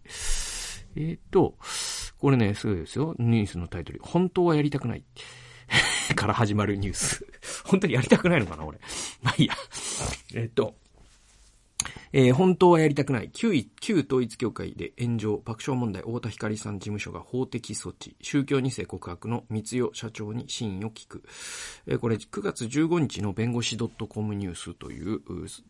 [0.96, 1.56] えー、っと、
[2.18, 3.14] これね、すごいですよ。
[3.18, 4.00] ニュースのタイトル。
[4.02, 5.04] 本当はやりたくない。
[6.14, 7.26] から始まるニュース。
[7.64, 8.78] 本当にやりたくないのかな、俺。
[9.22, 9.54] まあいいや。
[10.34, 10.74] えっと、
[12.12, 21.22] えー、本当はやりたくない旧旧統一協会で炎上爆笑問題太田光さん事務所が法的措置宗教2世告白の三代社長に真意を聞く、
[21.86, 25.20] えー、これ9月15日の弁護士 .com ニュースという、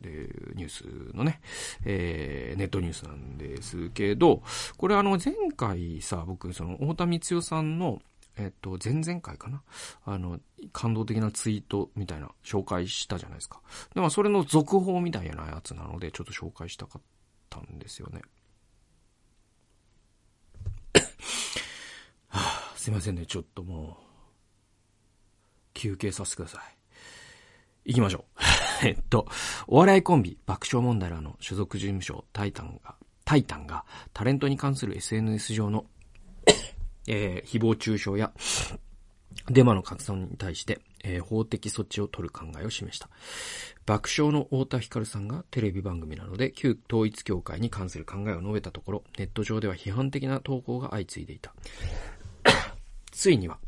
[0.03, 1.41] えー、ニュースのね、
[1.85, 4.43] えー、ネットニュースなんですけど
[4.77, 8.01] これあの前回さ僕その太田光代さんの
[8.37, 9.63] えっと、前々回かな？
[10.05, 10.41] あの、
[10.73, 13.61] 感動的なツイートみたいな紹介したじゃないですか。
[13.95, 17.03] でもそれの続報みたいなやつなので、ちょっと紹介したかっ
[17.49, 18.23] たんですよね。
[22.29, 22.41] は
[22.73, 24.11] あ、すいませんね、ちょっともう、
[25.75, 26.81] 休憩させてください。
[27.87, 28.41] 行きましょう。
[28.87, 29.27] えっと、
[29.67, 35.87] お笑いコンビ、爆笑問題らの所属事務所、タイタンが、タイタンが、タレントに関する SNS 上の
[37.07, 38.33] えー、誹謗中傷や
[39.49, 43.09] デマの拡散に対して、えー、法的措置を取る考えを示した。
[43.87, 51.55] 爆笑の太田光さんがテレビ番組などで旧統一協会に関する考えを述べたところ、ネット上では批判的な投稿が相次いでいた。
[53.11, 53.59] ついには、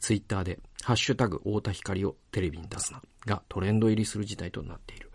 [0.00, 5.07] ツイッターで、ハッシュタグ太田光をテレビに出すな、がトレンド入りする事態となっている。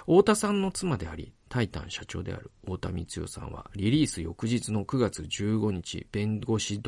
[0.00, 6.80] 太田さんの妻であり、タイタン社長である太田光代さんは、リリース翌日の9月15日、弁護士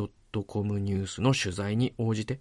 [0.47, 2.41] .com ニュースの取材に応じて、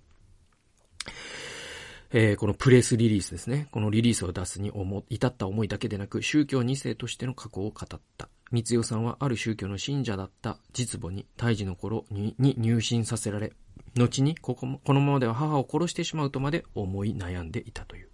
[2.11, 3.67] えー、このプレスリリースですね。
[3.71, 4.71] このリリースを出すに
[5.09, 8.29] 至った思いだけでなく、宗教2世としての過去を語った。
[8.51, 13.51] 三代さんはある宗教の信者だった実母に胎児の頃に入信させられ、
[13.95, 18.09] 後にこここのままでは母を殺してしまうとまで思い悩んでいたという。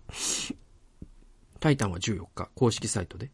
[1.64, 3.32] タイタンは14日、公式サイトで、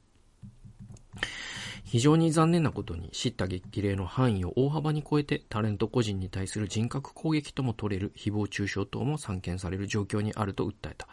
[1.83, 11.07] 非常に残念なことに、叱咤激励の範囲を大幅に超えて、タレント個人に対する人格攻撃とも取れる誹謗中傷等も散見される状況にあると訴えた。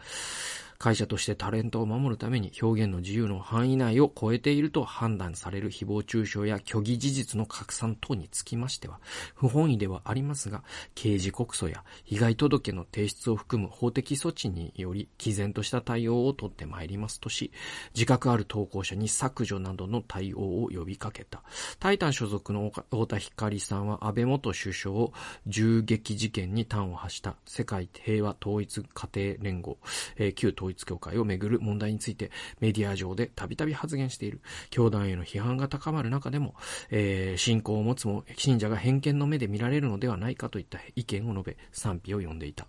[0.79, 9.01] 会社としてタレントを守るために表現の自由の範囲内を超えていると判断される誹謗中傷や虚偽事実の拡散等につきましては、
[9.35, 10.63] 不本意ではありますが、
[10.95, 17.51] 刑事告訴や被害届の提出を含む法的措置により、毅然とした対応をとってまいりますとし、
[17.95, 21.43] 自覚ある投稿者に削除などの対応を呼びかけた。
[21.79, 25.13] タイタン所属の太田光さんは安倍元首相を
[25.47, 29.79] 銃撃事件に端を発した世界平和統一家庭連合、
[30.17, 34.41] えー、旧統統一教会をめぐる問題についてメディア上でたびたび発言している。
[34.71, 36.55] 教団への批判が高まる中でも、
[36.91, 42.67] えー、信仰を持つも信者が偏見の目で見られるのではないかといった意見を述べ、賛否を呼んでいた。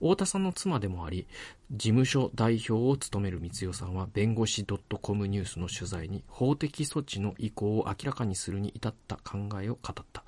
[0.00, 1.26] 太田さんの妻でもあり、
[1.72, 10.22] 事務所代表を務める光代さんは、弁護士 .com ニュースの取材に、法的措置の意向を明らかにするに至った考えを語った。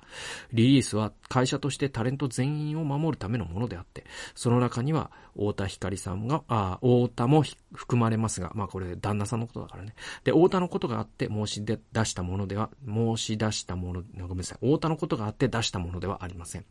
[0.53, 9.93] リリースは会社としてタレント全員を守るためのものであって、その中には、太田光さんが、あ太田も含まれますが、まあこれ旦那さんのことだからね。
[10.23, 14.65] で、太田のことがあって申し出したものでは、申し出したもの、ごめんなさい。
[14.65, 16.65] 太田のことがあって出したものではありません。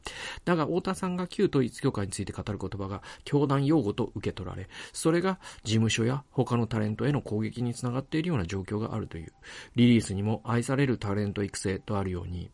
[0.44, 9.32] だが、太田さんが旧統一教会について語る言葉が教団用語と受け取られ、それが事務所や他のタレントへの攻撃につながっているような状況があるという。
[9.76, 12.50] リリースにも愛されるタレント育成とあるように、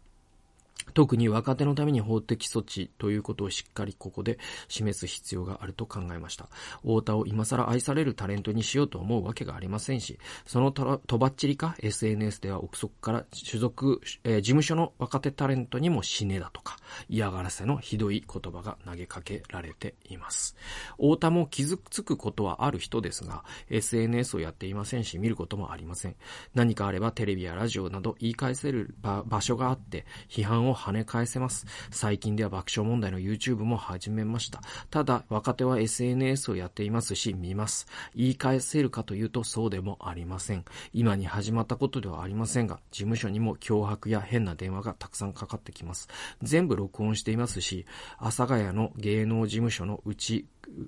[0.94, 6.48] 特に若手のために法的措置ということをしっかりここで示す必要があると考えました。
[6.83, 16.76] 太田を今更愛されるタレントにしようと思うわけがありませんし、そのとばっちりか SNS では憶測から所属、えー、事務所の若手タレントにも死ねだとか、
[17.09, 20.57] 嫌がらせのひどい言葉が投げかけられています。
[20.96, 26.16] 太田も傷つくことはある人ですが、SNS をやっていませんし、見ることもありません。
[26.55, 31.66] 何かあればテレビやラジオなど言い返せる場所があって、批判を跳ね返せます。
[31.90, 34.62] 最近では爆笑問題の YouTube も始めました。
[34.90, 37.86] ただ、若手は SNS をやっていますし、見ます。
[38.16, 40.64] 言い返せるかというとそうでもありません。
[40.94, 46.08] 今に始まったことではありませんが、事務所にも脅迫や変な電話がたくさんかかってきます。
[46.42, 47.84] 全部録音していますし、
[48.18, 50.46] 阿佐ヶ谷の芸能事務所のうち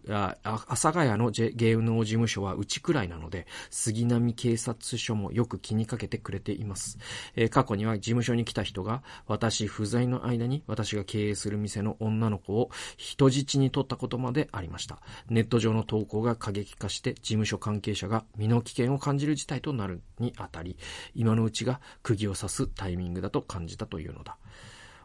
[0.09, 6.99] あ阿佐ヶ谷の芸能事務所はうちくらいなので、杉並警察署もよく気にかけてくれています。
[7.37, 14.99] えー、過去には事務所に来た人が、私不在の間に私が経営する店の女の子を人質に取ったことまでありました。
[15.29, 20.77] ネット上の投稿が過激化して事務所関係者が身の危険を感じる事態となるにあたり、
[21.14, 24.37] 今のうちが釘を刺すタイミングだと感じたというのだ。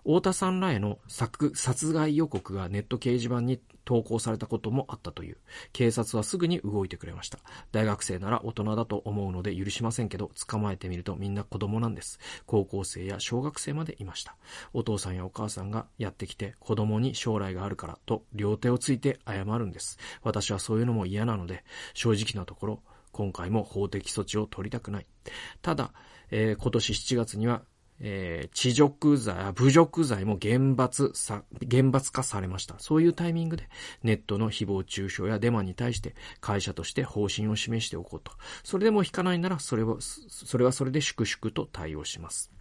[0.07, 5.37] 太田さんらへの殺害予告がネット掲示板に投稿されたこともあったという。
[5.73, 7.39] 警察はすぐに動いてくれました。
[7.73, 12.19] 大学生なら大人だと思うので許しませんけど、捕まえてみるとみんな子供なんです。
[12.45, 14.37] 高校生や小学生までいました。
[14.71, 19.97] お父さんやお母さんがやってきて子供に将来があるからと両手をついて謝るんです。
[20.23, 22.79] 私はそういうのも嫌なので、正直なところ、
[23.11, 25.05] 今回も法的措置を取りたくない。
[25.61, 25.91] ただ、
[26.31, 27.63] えー、今年7月には
[27.99, 32.75] えー、地辱罪、侮辱罪も厳罰さ、厳罰化されました。
[32.79, 33.69] そういうタイミングで、
[34.03, 38.31] ネットの誹謗中傷やデマに対して、会社として方針を示しておこうと。
[38.63, 42.51] それでも引かないなら、それは、それはそれで粛々と対応します。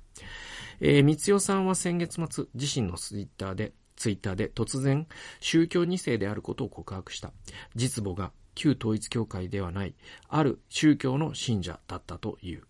[0.80, 5.06] えー、三代さんは先月末、自身のツイッターで、ツイッターで突然、
[5.40, 7.32] 宗教2世であることを告白した。
[7.74, 9.94] 実母が旧統一教会ではない、
[10.28, 12.62] ある宗教の信者だったという。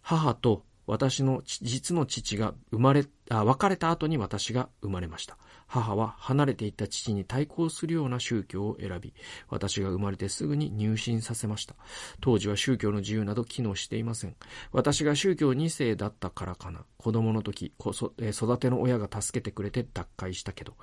[0.00, 5.38] 母と私の実の父が生まれ、あ、別れた後に私が生まれました。
[5.66, 9.14] 母は離れていた父に対抗するような宗教を選び、
[9.48, 11.76] 私が生まれてすぐに入信させました。
[12.20, 14.36] 当時は宗教の自由など機能していません。
[14.72, 16.84] 私が宗教2世だったからかな。
[16.98, 20.76] 子供の時、育ての親が助けてくれて脱会したけど、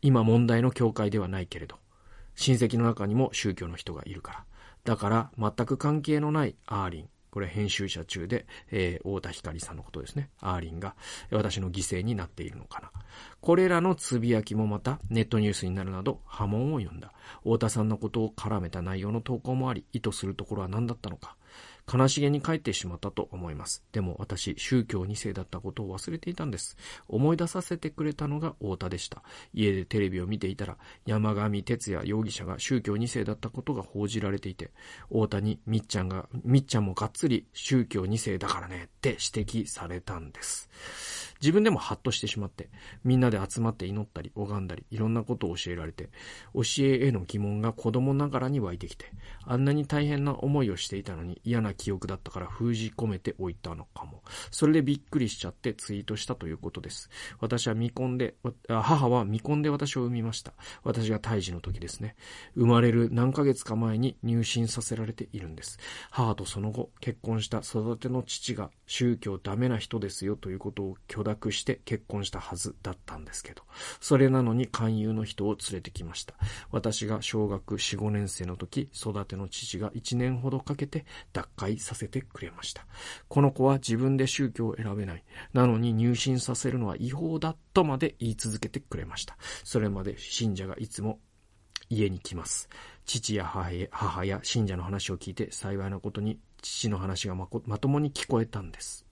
[0.00, 1.76] 今問題の教会ではないけれど、
[2.36, 4.44] 親戚の中にも宗教の人がいるから。
[4.84, 10.28] だから全く関係のないアーリン、これ編集者中で、えー、太田光さんのことですね。
[10.40, 10.94] アーリンが
[11.30, 12.90] 私の犠牲になっているのかな。
[13.40, 17.14] これらのつぶやきもまたネットニュースになるなど波紋を呼んだ。
[17.38, 21.36] 太田さんのことを絡めた内容の投稿もあり、意図するところは何だったのか。
[21.90, 23.82] 悲しげに帰ってしまったと思います。
[23.92, 26.76] でも私、宗教2世だったことを忘れていたんです。
[27.08, 29.22] 思い出させてくれたのが太田でした。
[29.52, 34.70] 家でテレビを見ていたら、山上哲也容疑者が宗教2世だったことが報じられていて、
[35.08, 40.68] 太田にみっちゃんが、みっちゃんもがっつり宗教2世だからねって指摘されたんです。
[41.42, 42.70] 自分でもハッとしてしまって、
[43.04, 46.08] みんなで集まって祈ったり、拝んだり、いろんなことを教えられて、
[46.54, 49.06] 教えへの疑問が子供ながらに湧いてきて、
[49.44, 54.22] あんなに大変な思いをしていたのに嫌な記憶だったから封じ込めておいたのかも。
[54.52, 57.10] それでびっくりしちゃってツイートしたということです。
[57.40, 58.36] 私は見込んで、
[58.68, 60.52] 母は見込んで私を産みました。
[60.84, 62.14] 私が胎児の時ですね。
[62.54, 65.78] 生まれる何ヶ月か前に入信させられているんです。
[66.10, 73.62] 母とその後、結婚した育ての父が宗教ダメな人ですよということを許諾して結婚したはずだったんですけど、
[74.00, 76.34] それなのに勧誘の人を連れてきました。
[76.70, 82.86] 私が小学4、5年生の時、育ての父が1年ほどかけて脱会させてくれました。
[83.28, 85.24] この子は自分で宗教を選べない。
[85.52, 89.36] なのに入信させるのは違法だとまで言い続けてくれました。
[89.64, 91.18] それまで信者がいつも
[91.88, 92.68] 家に来ます。
[93.04, 97.46] 父や母や信者の話を聞いて幸いなことに父の話がま
[97.78, 99.04] ともに聞こえたんです。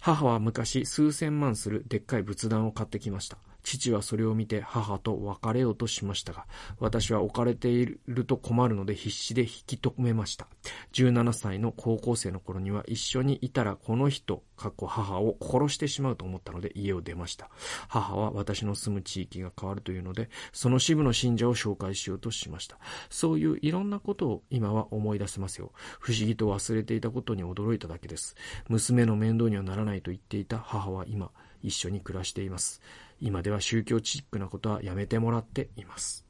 [0.00, 3.38] 母は昔数千万するでっかい仏壇を買ってきました。
[3.62, 6.46] 父はそれを見て母と別れようとしましたが、
[6.78, 10.46] 私は置かれていると困るので必死で引き止めました。
[10.92, 17.50] 17歳の高校生の頃には一緒にいたらこの人、過去母を殺してしまうと思ったので家を出ました。
[17.88, 22.78] 母は私の住む地域が変わるというので、その支部の信者を紹介しようとしました。
[23.10, 25.72] そういういろんなことを今は思い出せますよ。
[26.00, 28.34] 不思議と忘れていたことに驚いただけです。
[28.68, 31.30] 娘の面倒にはならないと言っていた母は今、
[31.62, 32.80] 一緒に暮らしています。
[33.20, 36.24] 今では宗教チックなことはやめてもらっています。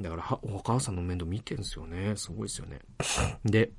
[0.00, 2.14] だから、お母さんの面倒見てるんですよね。
[2.16, 2.80] すごいですよね。
[3.44, 3.70] で、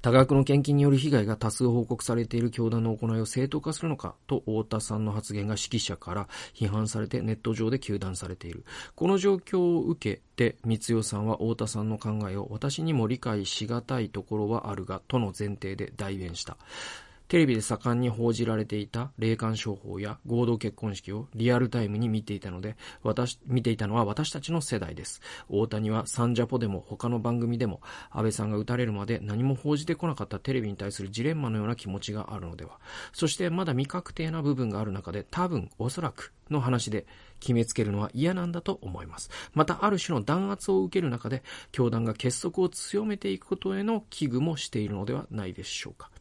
[0.00, 8.64] 多額の献金による被害が多数報告されている教団の行いを正当化するのかと太田さんの発言が指揮者から批判されてネット上で糾弾されている。
[8.94, 16.56] この状況を受けて、三代さんは太田さんの考えを私にも理解しがたいところはあるが、との前提で代弁した。
[17.32, 25.22] テレビで盛んに報じられていた霊感商法や合同結婚式をリアルタイムに見ていたので、私、見ていたのは私たちの世代です。
[25.48, 32.78] 大谷はサンジャポでも他の番組でも安倍さんが撃たれるまで何も報じてこなかったテレビに対するジレンマのような気持ちがあるのでは。
[33.14, 37.06] そしてまだ未確定な部分がある中で多分おそらくの話で
[37.40, 39.30] 決めつけるのは嫌なんだと思います。
[39.54, 41.42] また、ある種の弾圧を受ける中で、
[41.72, 46.11] 教団が結束を強めていくことへの危惧もしているのではないでしょうか。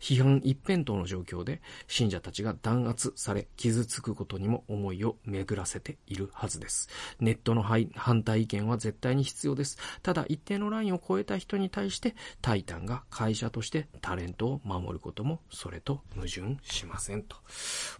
[0.00, 6.88] 批判一辺倒の状況で信者たちが弾圧され傷つくことにも思いを巡らせているはずです。
[7.20, 9.78] ネットの反対意見は絶対に必要です。
[10.02, 17.36] ただ一定のラインを超えた人に対してタイタンが会社としてタレントを守ることもそれと矛盾しませんと。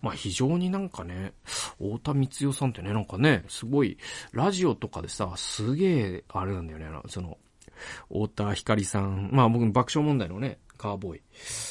[0.01, 1.33] まあ非常になんかね、
[1.79, 3.99] 太田光代さんってね、なんかね、すごい
[4.33, 7.39] ラジオとかでさ、すげえあれなんだよね、その、
[8.09, 11.23] 太田光さん、まあ僕爆笑問題のね、カーボーイ。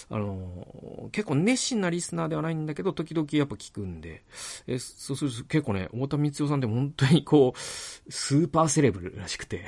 [0.10, 4.24] あの、結構熱心なリスナーではないんだけど、時々やっぱ聞くんで、
[4.68, 9.66] え、そうすると結構ね、太田光代さんって本当にこう、スーパーセレブらしくて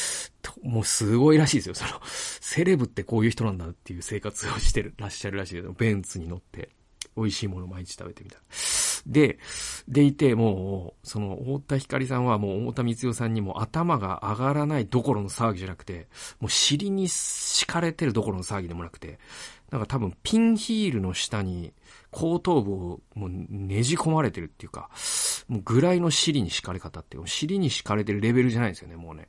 [0.62, 1.74] もうすごいらしいですよ。
[1.74, 6.70] その、セレブってこういう人なんだっていう生活をしてる、らっしゃるらしいけど、ベンツに乗って、
[7.16, 8.44] 美味しいもの毎日食べてみたいな。
[9.06, 9.38] で、
[9.88, 16.08] でいて、もう、その、太田光さんはもう太田光代さんにも頭が上がらないどころの騒ぎじゃなくて、
[16.40, 19.18] もう尻に敷かれてるどころの騒ぎでもなくて、
[19.70, 21.72] なんか多分ピンヒールの下に
[22.10, 24.90] 後頭部をもうねじ込まれてるっていうか、
[25.48, 29.28] もうぐらいの尻に敷かれ方っていう、尻に敷かれてるレベルじゃないですよね、もうね。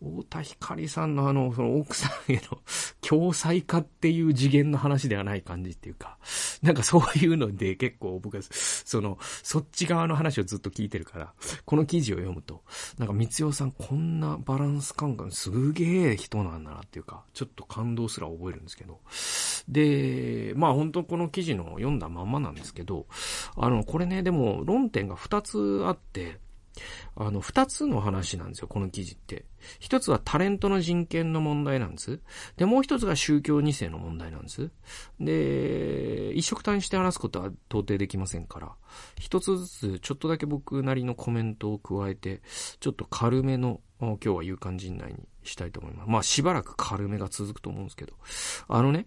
[0.00, 2.58] 太田光さんのあの、その奥さんへの
[3.00, 6.18] 共済化っていう次元の話ではない感じっていうか、
[6.62, 11.32] なんかそういうので結構僕は、その、そっち側の話をずっと聞いてるから、
[11.64, 12.62] この記事を読むと、
[12.98, 19.00] なんか三代さんこんなバランス感覚すげえ人なんだなっていうか、ちょっと感動すら覚えるんですけど。
[19.68, 23.06] で、まあ本当この記事の読んだまんまなんですけど、
[23.56, 26.38] あの、これね、でも論点が2つあって、
[27.16, 29.44] あの、二つの話なんですよ、この記事って。
[29.78, 32.20] 一つはタレントの人権の問題なんです。
[32.56, 34.70] で、もう一つが宗教二世の問題なんです。
[35.18, 38.72] で、一色単にして話すことは到底できませんから、
[39.18, 42.40] 一つずつちょっとだけ僕なりのコメントを加えて、
[42.78, 46.10] ちょっと軽めの、今日は勇敢陣内にしたいと思います。
[46.10, 48.14] まあ、しばらく軽めが続くと思うんですけど、
[48.68, 49.06] あのね、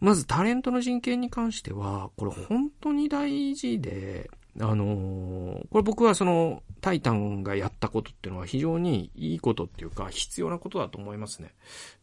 [0.00, 11.54] まずタレントの人権に関しては、これ本当に大事で、あのー、これ僕はその、タイタンがやったことっていうのは非常にいいことっていうか、必要なことだと思いますね。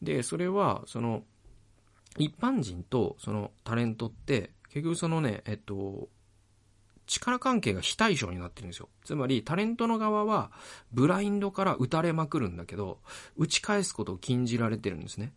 [0.01, 1.23] で、それは、その、
[2.17, 6.09] 一般人とそのタレントって、結局そのね、えっと、
[7.07, 8.89] 力関係が非対称になってるんですよ。
[9.03, 10.51] つまり、タレントの側は、
[10.91, 12.99] ブラインドから打たれまくるんだけど、
[13.37, 15.33] 打ち返すことを禁じられてるんですね。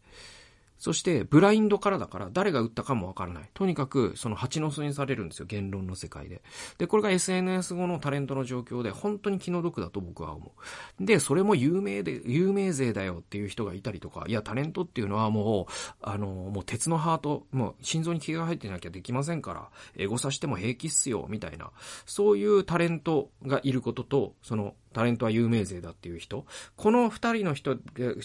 [0.80, 3.50] そして、ブラインドからだから、誰が打ったかもわからない。
[3.52, 6.40] とにかく、その蜂の巣にされるんですよ、言論の世界で。
[6.78, 10.54] で、これが SNS 後のタレントの状況で、本当に気の毒だと僕は思
[10.98, 11.04] う。
[11.04, 21.72] で、それも有名で、有名税だよっていう人がいたりとか、いや、タレントっていうのはもう、あの、もう鉄のハート、もう心臓に気が入ってなきゃできませんから、エゴさしても平気っすよ、みたいな。
[22.06, 26.46] そういうタレントがいることと、その、タレントは有名税だっていう人。
[26.76, 27.76] この二人の人、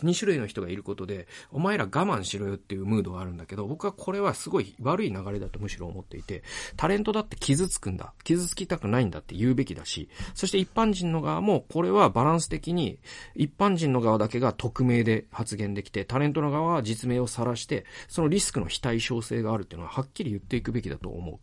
[0.02, 6.44] 二種類の人がいることで、お前ら我慢しろよっていうムードがあるんだけど、僕はこれはすごい悪い流れだとむしろ思っていて、
[6.78, 8.14] タレントだって傷つくんだ。
[8.24, 13.00] 傷つきたくないんだって言うべきだし、そして一般人の側も、これはバランス的に、
[13.36, 21.40] 一般人の側だけが匿名で発言できて、タレントの側は実名を晒して、そのリスクの非対称性があるっていうのははっきり言っていくべきだと思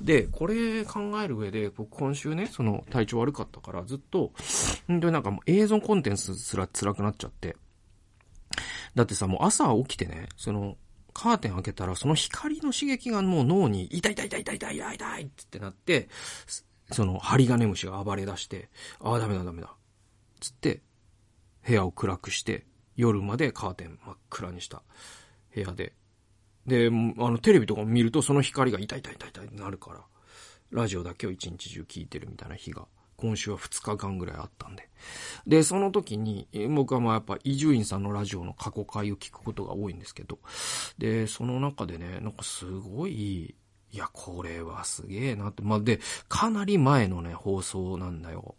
[0.00, 0.04] う。
[0.04, 4.32] で、これ考える上で、僕今週ね、その体調悪かったからずっと、
[4.86, 7.56] 本当になんかもう映像コンテンツすら辛くなっちゃって。
[8.94, 10.76] だってさ、もう朝起きてね、その、
[11.12, 16.08] カーテン開けたら、その光の刺激がもう脳に、痛い痛い痛い痛い痛い痛い痛いってなって、
[16.92, 19.74] その、針金虫が暴れ出して、ああ、ダメだダメだ。
[20.40, 20.82] つって、
[21.66, 24.82] 部屋を暗くして、夜までカーテン真っ暗にした
[25.54, 25.92] 部屋で。
[26.66, 30.00] で、あの、テレビとか見るとその光が痛い痛い痛い痛いってなるから、
[30.70, 32.86] ラジオだけを一日中聞いてるみたいな日が
[33.18, 34.88] 今週は2日間ぐらいあったんで。
[35.46, 40.38] で、その時に、僕はまあやっぱ伊集院さんのラジオの過去回を聞くことが多いんですけど、
[40.98, 43.56] で、その中でね、なんかすごい、
[43.90, 45.62] いや、これはすげえなって。
[45.62, 45.98] まあ、で、
[46.28, 48.54] かなり前のね、放送なんだよ。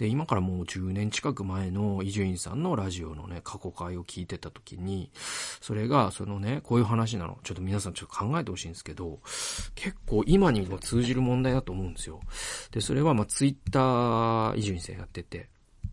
[0.00, 5.10] で、今からもう10年近く前の伊集院さんのラジオのね、過去回を聞いてた時に、
[5.60, 7.38] それが、そのね、こういう話なの。
[7.44, 9.20] ちょっと皆さんちょっと考えてほしいんですけど、
[9.74, 12.18] 結構今にも通じる問題だと思うんですよ。
[12.70, 15.50] で、それはまあツイッター伊集院さんやってて、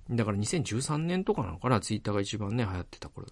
[0.09, 3.27] だから2013年とかなのかな、ツイッターが一番ね、流行ってた頃。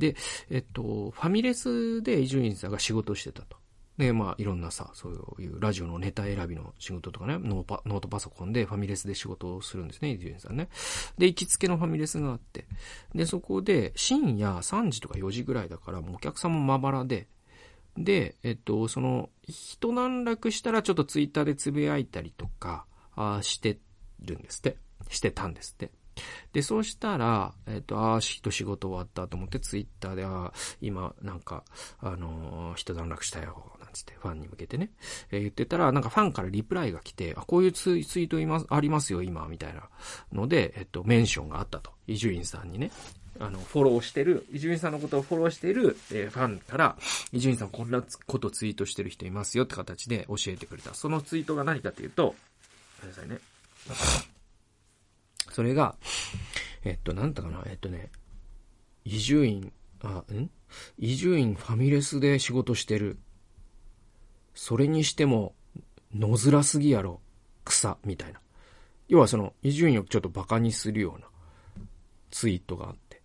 [0.00, 0.16] で、
[0.50, 3.58] えっと、ファミレスで伊集院さんが仕事してたと。
[3.98, 10.68] で、まあ、いろんなさ、そういうラジオのネタ選びの仕事とかね、ノーノートパソコンでファミレスで仕事をするんですね、伊集院さんね。
[11.16, 12.66] で、行きつけのファミレスがあって、
[13.14, 17.28] で、そこで、深夜3時とか4時ぐらいだから、もうお客さんもまばらで、
[17.96, 22.84] で、えっと、その、一段落したらちょっとツイッターでつぶやいたりとか、
[23.14, 23.78] あして
[24.20, 24.76] るんですって。
[25.08, 25.90] してたんですって。
[26.52, 31.64] で、そうしたら、えっ、と、ああ、人仕事終わったと思って、ツイッターで、ああ、今、なんか、
[32.00, 34.90] あのー、一段落したよ、つってファンに向けてね、
[35.30, 39.88] えー、言ってたら、なんかファンからリプライが来て、あ、こういうツイート今ありますよ、今、みたいな
[40.32, 41.90] ので、えっと、メンションがあったと。
[42.06, 42.90] 伊集院さんにね。
[43.38, 46.96] あの、フォローしてる、伊集院さんのことをフォローしてる、えー、ファンから、
[47.32, 50.94] 伊集院さんこんなことツイートしてる人いますよって形で教えてくれた。
[50.94, 52.34] そのツイートが何かというと、
[53.02, 53.38] ごめんなさいね。
[55.52, 55.96] それが、
[56.84, 58.10] えっと、なんだかな、えっとね、
[59.04, 59.72] 伊集院、
[60.02, 60.50] あ、ん？
[60.98, 63.18] 伊集院ファミレスで仕事してる。
[64.56, 65.54] それにしても、
[66.14, 67.20] 野面すぎやろ、
[67.64, 68.40] 草、みたいな。
[69.06, 71.26] 要はその、伊集院をちょっと馬鹿にするような
[72.30, 73.20] ツイートがあって。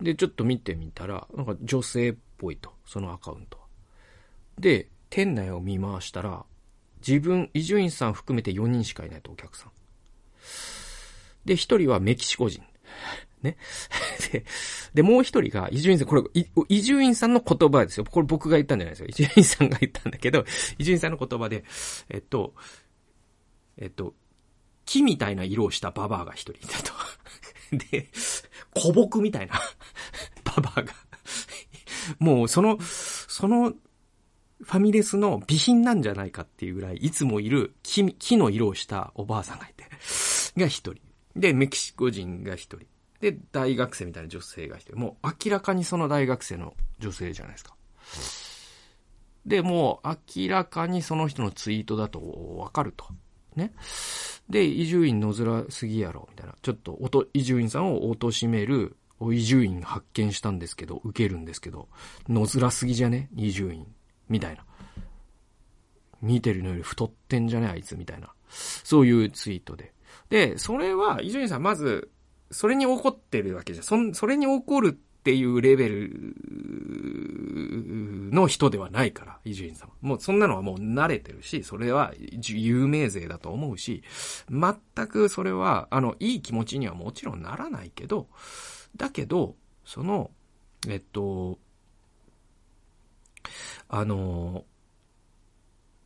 [0.00, 3.64] で、ちょっと見てみたら、なんか女性っぽいと、そのアカウントは。
[4.58, 6.44] で、店内を見回したら、
[7.06, 9.70] 自分、伊集院さん含めて4人しかいないと、お客さん。
[11.44, 12.62] で、1人はメキシコ人。
[13.44, 13.56] ね。
[14.32, 14.44] で、
[14.94, 16.22] で、もう一人が、伊集院さん、これ、
[16.68, 18.04] 伊集院さんの言葉ですよ。
[18.04, 19.08] これ僕が言ったんじゃないですよ。
[19.08, 20.44] 伊集院さんが言ったんだけど、
[20.78, 21.64] 伊集院さんの言葉で、
[22.08, 22.54] えっと、
[23.76, 24.14] えっと、
[24.86, 26.92] 木みたいな色をしたババアが一人いたと。
[27.90, 28.08] で、
[28.74, 29.60] 古木みたいな
[30.44, 30.92] ババアが
[32.18, 33.72] もう、その、その、
[34.62, 39.84] ファミレスの備品なんじゃないかっていうぐらい、いつもいる木、木の色をしたおばあさんがいて、
[40.56, 40.94] が一人。
[41.36, 42.86] で、メキシコ人が一人。
[43.24, 44.96] で、大学生みたいな女性が一人。
[44.96, 47.74] もう明らかにその大学生の女性じゃないですか。
[49.46, 50.08] で、もう
[50.38, 53.06] 明らかにその人のツイートだとわかると。
[53.56, 53.72] ね。
[54.50, 56.54] で、伊集院野面すぎやろ、みたいな。
[56.60, 56.98] ちょっと、
[57.32, 58.98] 伊集院さんを貶める、
[59.32, 61.88] 伊集院発見したんですけど、受けるんですけど、
[62.28, 63.30] 野面すぎじゃね？
[63.34, 63.86] 伊集院。
[64.28, 64.66] みたいな。
[66.20, 67.68] 見てるのより太ってんじゃね？
[67.68, 68.34] あいつ、みたいな。
[68.50, 69.94] そういうツイートで。
[70.28, 72.10] で、それは、伊集院さん、まず、
[72.54, 73.84] それに怒ってるわけじゃん。
[73.84, 76.36] そ、それに怒るっていうレベル
[78.30, 79.90] の人ではないから、伊集院さん。
[80.00, 84.04] もうそんなのはもう慣れてるし、それは有名税だと思うし、
[84.48, 84.76] 全
[85.08, 88.28] くそれは、あの、いい気持ちにはもちろんならないけど、
[88.96, 90.30] だけど、その、
[90.88, 91.58] えっと、
[93.88, 94.64] あの、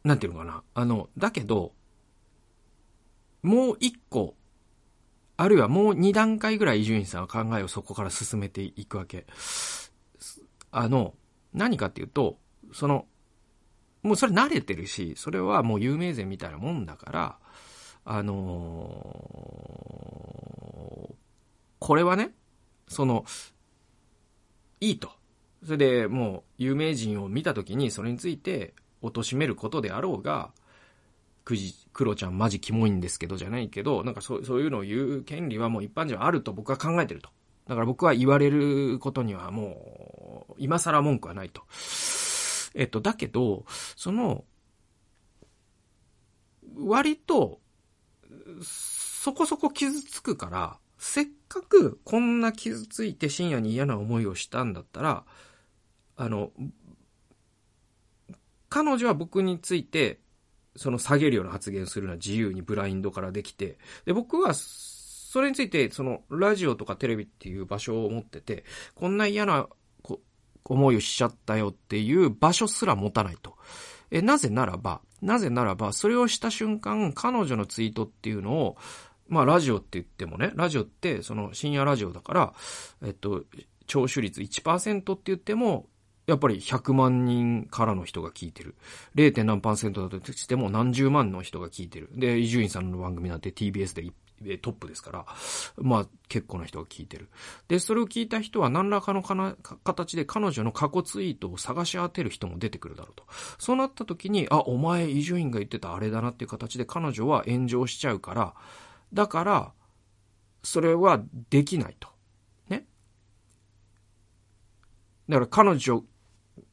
[0.03, 0.63] なんていうのかな。
[0.73, 1.73] あの、だけど、
[3.43, 4.35] もう一個、
[5.41, 9.25] あるいはもう二段階ぐらい伊集院さんは考えをそこから進めていくわけ。
[10.73, 11.15] あの、
[11.55, 12.39] 何かっていうと、
[12.73, 13.07] その、
[14.03, 17.39] もうそれ慣れてるし、それはもう有名税みたいなもんだから、
[18.05, 21.15] あのー、
[21.79, 22.33] これはね、
[22.89, 23.25] その、
[24.81, 25.13] いいと。
[25.65, 30.51] それでもう有名人を見たときにそれについて貶めることであろうが、
[31.49, 37.31] くじ、クロちゃんマジキモいんですけどじゃないけど、なんかそうそういうのを言う権利はもう一般人はあると僕は考えてると。
[37.67, 41.63] だから僕は言われることにはもう、今更文句はないと。
[42.75, 43.65] えっと、だけど、
[43.97, 44.45] その、
[46.77, 47.61] 割と、
[48.63, 55.25] そこそこ傷つくから、せっかくこんな傷ついて深夜に嫌な思いをしたんだったら、
[56.17, 56.53] あの、
[58.69, 60.21] 彼女は僕について
[60.79, 68.65] その下げるような発言するのは自由にブラインドからできて、で、僕は、それについて、その、ラジオとかテレビっていう場所を持ってて、
[68.95, 69.69] こんな嫌な、
[70.03, 70.21] こ、
[70.65, 73.57] 思いをしちゃったよっていう場所すら持たないと。
[74.11, 78.77] え、なぜならば、なぜならば、それをした瞬間、彼女のツイートっていうのを、
[79.27, 82.55] まあ、ラジオって言ってもね、ラジオって、その、深夜ラジオだから、
[83.05, 83.45] えっと、
[83.87, 85.89] 聴取率1%って言っても、
[86.29, 88.75] やっぱり100万人からの人が聞いてる。
[89.15, 89.45] 0.
[89.45, 92.11] 何パーセントだとしても何十万の人が聞いてる。
[92.15, 94.13] で、伊集院さんの番組なんて TBS
[94.43, 95.27] でトップですから、
[95.79, 97.31] まあ結構な人が聞いてる。
[97.69, 103.25] で、それを聞いた人は何らかのかな形で彼女の過去ツイートを探し当てる人も出てくるだろうと。
[103.59, 108.55] そうなった時に、あ、お前伊集院が言ってたあれだなっていう形で彼女は炎上しちゃうから、
[109.15, 109.73] だから、
[110.63, 112.11] それはできないと。
[112.69, 112.85] ね。
[115.27, 116.05] だから彼女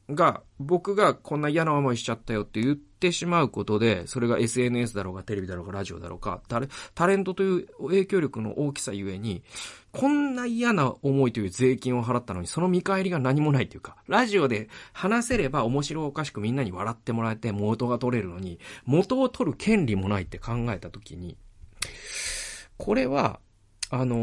[0.08, 9.42] が、僕がこんな嫌な思いしちゃったよって言ってしまうことで、それが SNS だろうがテレビだろうがラジオだろうか、タレタレントという影響力の大きさゆえに、
[9.92, 21.36] こんな嫌な思いという税金を払ったのに、その見返りが何もないというか、ラジオで話せれば面白おかしくみんなに笑ってもらえて元が取れるのに、元を取る権利もないって考えたときに、
[22.76, 23.40] これは、
[23.90, 24.18] あのー、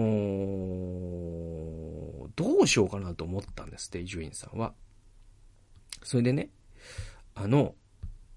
[2.35, 4.73] どうしようかなと思ったんですって、伊集院さんは。
[6.01, 6.49] それでね、
[7.35, 7.75] あの、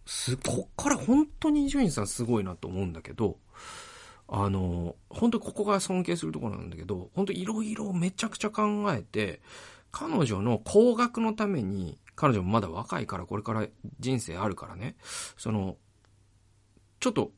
[0.07, 3.39] す、こっから本当に伊集院さんすごいなと思うんだけど、
[4.29, 9.41] あの、本当ここが尊敬するところなんだけど、本当いろいろめちゃくちゃ考えて、
[9.93, 13.67] 彼女の高額のために、彼女もまだ若いからこれから
[14.01, 14.97] 人生あるからね、
[15.37, 15.77] その、
[17.01, 17.33] ちょっと、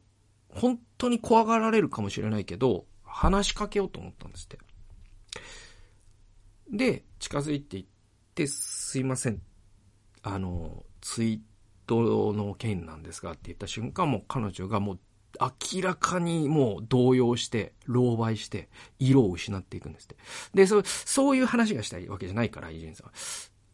[0.48, 4.58] 本当に怖がられるかもしれないけど、話しかけようと思ったんですって。
[6.70, 7.86] で、近づいていっ
[8.34, 9.42] て、すいません
[10.22, 11.40] あの、ツイー
[11.86, 14.98] トの件なんですがって言った瞬間、も彼女がもう
[15.40, 20.16] 明らかにもう動揺して、狼狽して、色を失っていくんですって。
[20.54, 23.12] で、そう、そういう話がしたいわけじゃないから、イジェンさんは。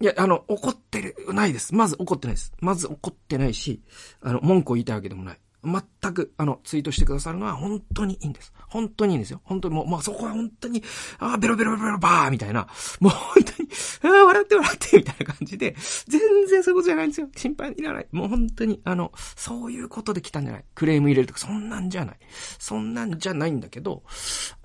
[0.00, 1.74] いや、あの、怒ってる、ないです。
[1.74, 2.52] まず怒ってないです。
[2.60, 3.82] まず怒ってないし、
[4.20, 5.38] あの、文句を言いたいわけでもない。
[5.64, 8.52] 全く、あの、ツイートしてくださるのは本当にいいんです。
[8.68, 9.40] 本当にいいんですよ。
[9.44, 10.82] 本当にもう、まあ、そこは本当に、
[11.18, 12.68] ああベロベロベロバーみたいな、
[13.00, 13.68] もう本当に、
[14.02, 17.28] ああ、笑って笑ってみたいな感じで、全然そういうことじゃないんですよ。
[17.36, 18.06] 心配いらない。
[18.12, 20.64] もう本当に、あの、そういうことで来たんじゃない。
[20.74, 22.18] クレーム入れるとか、そんなんじゃない。
[22.58, 24.02] そんなんじゃないんだけど、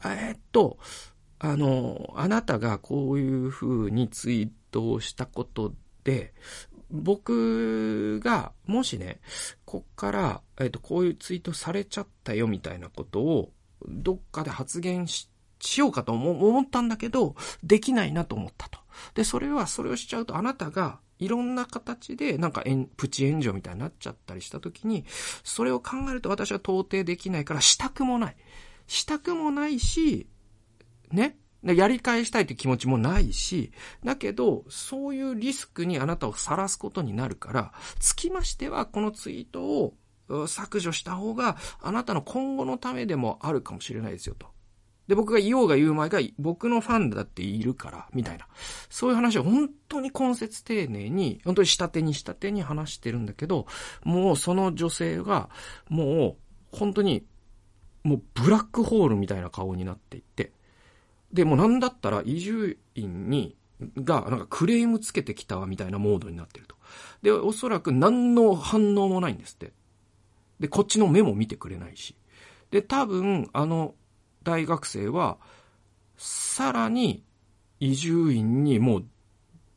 [0.04, 0.78] えー、っと、
[1.40, 5.74] あの、あなたがこういう風にツイートをしたこと
[6.04, 6.34] で、
[6.92, 9.20] 僕が、もしね、
[9.66, 13.52] こっから、えっ、ー、と、こういうツイートされちゃったよみたいなことを、
[13.88, 15.30] どっかで発言し、
[15.62, 18.80] しようかと思ったんだけど、できないなと思ったと。
[19.14, 22.64] で、それは、それをしちゃうと、あなたが、いろんな形で、なんか、
[22.96, 25.06] プチ炎上みたいになっちゃったりしたときに、
[25.44, 28.36] それを考えると私は到底できないから、したくもない。
[28.88, 30.28] したくもないし、
[31.12, 31.38] ね。
[31.64, 33.72] やり返したいという気持ちもないし、
[34.04, 39.94] だけど、そういうリスクにあなたをさらすことになるから、つきましては、このツイートを
[40.48, 44.48] 削除した方が、あなたの今後のためでもあるかもしれないですよと。
[45.10, 48.48] で、僕が言おうが言う前が、僕のファンだっているから、みたいな。
[48.90, 53.66] そういう話を本当に根節丁寧に、本当に下手に下手に話してるんだけど、
[54.04, 55.50] もうその女性が、
[55.90, 56.38] も
[56.72, 57.26] う、本当に、
[58.04, 60.54] もうブラックホールみたいな顔になっていって、
[61.34, 63.56] で、もうなんだったら移住院に、
[63.98, 66.76] が、なんかクレームつけてきたわみたいなモードになってると。
[67.22, 69.72] で、おそらく何の反応もないんですって。
[70.60, 72.16] で、こっちの目も見てくれないし。
[72.72, 73.96] で、多分、あの
[74.44, 75.38] 大学生は、
[76.18, 77.24] さらに
[77.80, 79.06] 移住院にもう、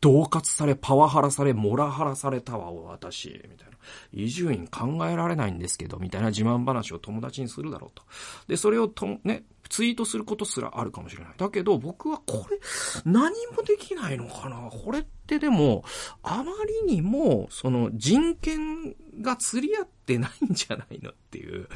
[0.00, 3.72] 恫喝され、パワハラされ、モラハラされたわ、私、みたいな。
[4.12, 8.02] 移住院考えられないんですけど、みたいな自慢話を友達にするだろうと。
[8.48, 11.32] で、それをと、ね、ツイートすることすらあるかもしれない。
[11.38, 12.60] だけど、僕はこれ、
[13.06, 15.82] 何もできないのかなこれってでも、
[16.22, 16.52] あま
[16.86, 21.70] りにも、その、人権が釣り合ってないんじゃないのっていう。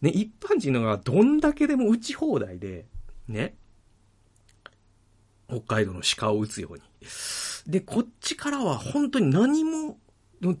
[0.00, 2.86] ね、一般人のがどんだけでも打ち放題で、
[3.28, 3.54] ね。
[5.46, 6.80] 北海道の鹿を撃つように。
[7.66, 9.98] で、こっちからは本当に何も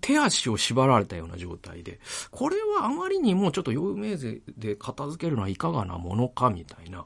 [0.00, 2.00] 手足を縛られたような状態で、
[2.30, 7.04] これはあまりにもちょっと有名税で片付けるのはいかがなものかみたいな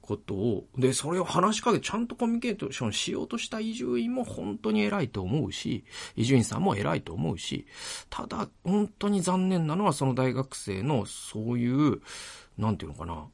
[0.00, 5.84] ことを、で、それを話しかけちゃんとコミュニケーションしようとした移住員も本当に偉いと思うし、
[6.14, 7.66] 移住員さんも偉いと思うし、
[8.10, 12.02] ただ本当に残念なのはその大学生のそういう、
[12.58, 13.26] なんていうのかな。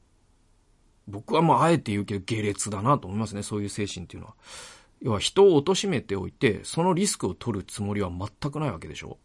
[1.09, 4.35] 僕はまああえて言うけど下劣だなと思いますね、そういう精神っていうのは。
[5.03, 9.19] 要は人を貶めておいて、そのリスクを取るつもりは全くないわけでしょ？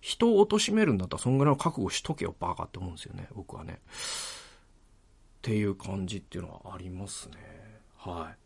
[0.00, 3.80] 人を貶めるんだったらそんぐらいの覚悟しとけよ、バカって思うんですよね、僕はね。
[3.80, 7.36] っていう感じっていうのはありますね。
[7.96, 8.32] はい。
[8.32, 8.36] っ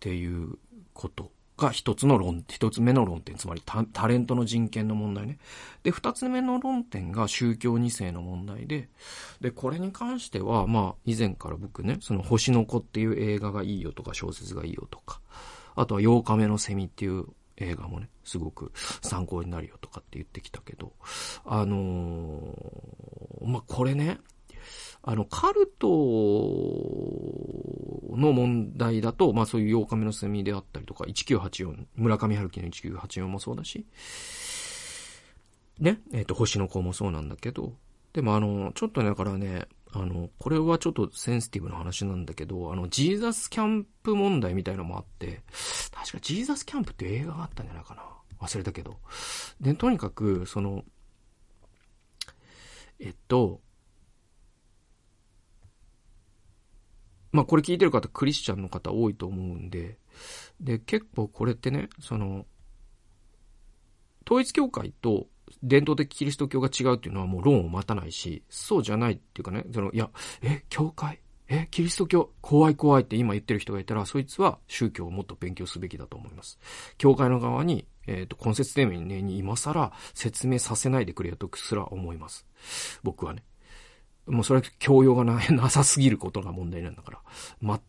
[0.00, 0.58] ていう
[0.92, 5.38] ことが一つの論、一つ目の論点、つまりタレントの人権の問題ね。
[5.82, 8.88] で、二つ目の論点が宗教二世の問題で、
[9.40, 15.20] で、これに関しては、まあ、以前から僕ね、その星の子っていう映画がいいよとか小説がいいよとか、
[15.80, 17.26] あとは8日目のセミっていう
[17.56, 18.72] 映画もね、すごく
[19.02, 20.92] 参考になるよとかって言ってきたけど、
[21.44, 24.18] あのー、まあ、これね、
[25.02, 25.88] あの、カルト
[28.16, 33.86] の問題だと、まあそういう8日目のセミであったりとか、1984、村上春樹の1984もそうだし、
[35.78, 37.74] ね、えっ、ー、と、星の子もそうなんだけど、
[38.12, 45.42] でもあの、ちょっとね、だからね、あの、これはちょっとセンシティブな話なんだけど、あの、ジーザスキャンプ問題みたいのもあって、
[45.92, 48.02] 確かジーザスキャンプって映画があったんじゃないかな。
[48.40, 48.98] 忘れたけど。
[49.60, 50.84] で、とにかく、その、
[53.00, 53.60] えっと、
[57.32, 59.98] まあこれ聞いてる方、クリスチャンの方多いと思うんで、
[60.60, 62.46] で、結構これってね、その、
[64.26, 65.28] 統一教会と
[65.62, 70.10] 伝統的キリスト教が違うっていうのはもう論を待たないし、そうじゃないっていうかね、その、いや、
[70.42, 71.20] え、教会？
[71.48, 72.30] え、キリスト教？
[72.40, 76.58] 怖い怖いって今言ってる人がいたら、そいつは宗教をもっと勉強すべきだと思います。
[76.98, 82.46] 教会の側に、えっ、ー、と、根節丁寧に今更説明させないでくれよとすら思います。
[83.02, 83.44] 僕はね。
[84.26, 87.22] もうそれは教養がな なさすぎることが問題なんだから。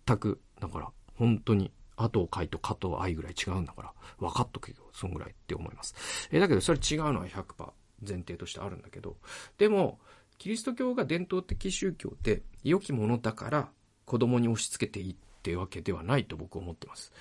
[0.08, 1.72] 全く、だから、本当に
[2.04, 5.96] 後を書いと加藤愛ぐらい違うんだから、分かっとけよ、そんぐらいって思います。
[6.32, 7.72] え、だけどそれ違うのは100%
[8.08, 9.18] 前提としてあるんだけど、
[9.58, 10.00] でも、
[10.38, 13.70] キリスト教が伝統的宗教って良きものだから
[14.06, 17.12] 子供に押し付けていいってわけではないと僕は思ってます。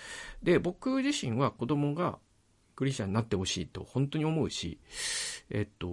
[0.43, 2.19] で、僕自身は子供が
[2.77, 4.79] クリスチャンになってほしいと本当に思うし、
[5.51, 5.89] えっと、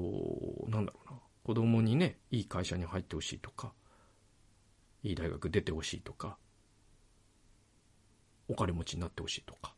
[0.67, 1.19] なんだろうな。
[1.43, 3.73] 子供にね、いい会社に入ってほしいとか、
[5.03, 6.37] いい大学出てほしいとか、
[8.47, 9.73] お金持ちになってほしいとか、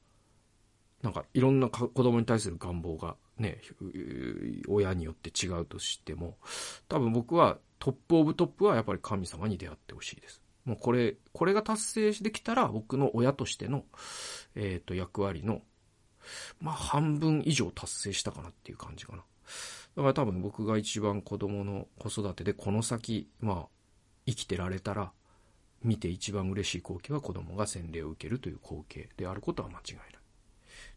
[1.02, 3.62] なんかいろんな子供に対する願望がね、
[4.68, 6.38] 親によって違うとしても、
[6.88, 10.42] 多分僕はトップオブトップはやっぱり神様に出会ってほしいです。
[10.66, 13.86] もうこれ、これが達成できたら僕の親としての、
[14.56, 15.62] えっ、ー、と、役割の、
[16.60, 19.24] まあ、半分以上達成したかなっていう感じかな。
[19.96, 23.68] だから多分僕が一番子供の子育てでこの先、まあ、
[24.26, 25.14] 生きてられたら、
[25.84, 30.06] 見て一番嬉しい光景は子供が洗礼を受けるという光景であることは間違いない。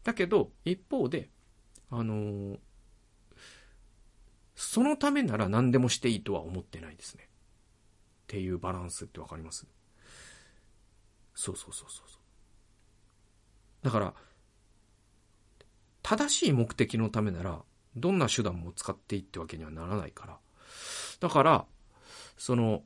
[0.03, 1.29] だけど、一方で、
[1.89, 2.59] あのー、
[4.55, 7.27] そのためなら何でもしていいとは思ってないですね。
[7.27, 7.27] っ
[8.27, 9.67] ていうバランスってわかります？
[11.35, 12.07] そうそうそうそう。
[13.83, 14.13] だから、
[16.01, 17.61] 正しい目的のためなら、
[17.95, 20.39] どんな手段も使っていいってわけにはならないから。
[21.19, 21.65] だから、
[22.37, 22.83] その、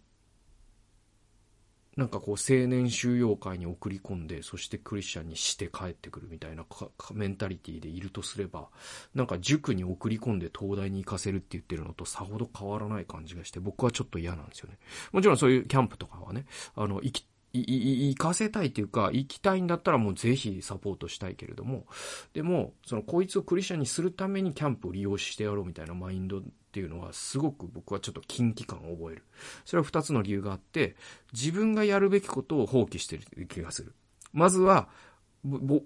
[1.96, 6.66] なんかこう青年収容会に送り込んで、そしてクリスチャンにして帰ってくるみたいな
[7.14, 8.68] メンタリティでいるとすれば、
[9.14, 14.78] なんか塾に送り込んで東大に行かせるって言ってるのとさほど変わらない感じがして、僕はちょっと嫌なんですよね。
[15.14, 21.86] もちろんそういうキャンプとかはね、あの、行き、行かせたいっていうか、行きたいんだったらもうぜひサポートしたいけれども、
[22.34, 26.44] でも、そのこいつをクリスチャンにするためにキャンプを利用してやろうみたいなマインド
[26.76, 29.24] っていうのはすごく僕はちょっと近畿感を覚える。
[29.64, 30.98] それは二つの理由があって、
[31.32, 33.94] 自分がやるべきことを放棄してる気がする。
[34.34, 34.90] まずは、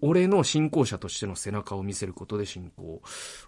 [0.01, 3.01] 俺の信仰者としての背中を見せることで信仰を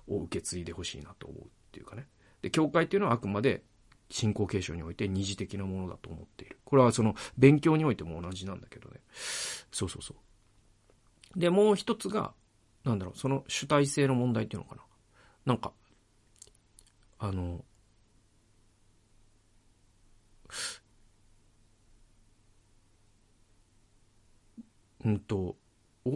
[0.08, 2.06] 受け継いでほしいなと思うっていうかね。
[2.44, 3.64] で、教会っていうのはあくまで
[4.12, 6.60] 信仰継承において二次的なものだと思っている。
[6.64, 9.00] これはその勉強においても同じなんだけどね。
[9.72, 10.14] そうそうそ
[11.36, 11.40] う。
[11.40, 12.34] で、もう一つが、
[12.84, 14.84] なんだろう、その主体性の問題っていうのかな。
[15.46, 15.74] なんか、
[17.22, 17.64] あの、
[25.06, 25.56] うんと、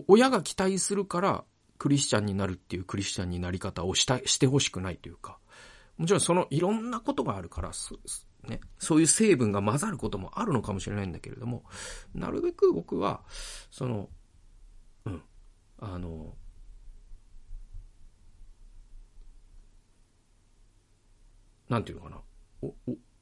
[0.08, 1.44] 親が期待するから
[1.78, 5.38] クリスチャンになるっていうクリスチャンになり方をしたしてほしくないというか、
[5.98, 7.72] もちろんそのいろんなことがあるから、
[8.48, 11.66] ね、そういう成分が混ざることもあるのかもしれないんだけれども、
[12.16, 13.22] なるべく僕は、
[13.70, 14.10] その、
[15.06, 15.22] うん、
[15.78, 16.34] あの、
[21.70, 22.18] なんていうのかな。
[22.62, 22.74] お、お、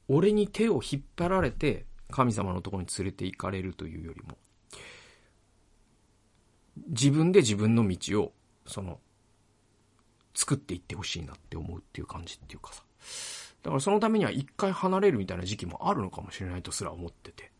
[0.08, 4.38] 俺に手を引っ張られて、神様のところに連れて行かれるというよりも、
[6.88, 8.32] 自分で自分の道を、
[8.66, 9.00] その、
[10.34, 12.82] 作っていってほしいなって思うっていう感じっていうかさ。
[13.62, 17.50] だからそのためには一回離れるみたいな時期もあるのかもしれないとすら思ってて。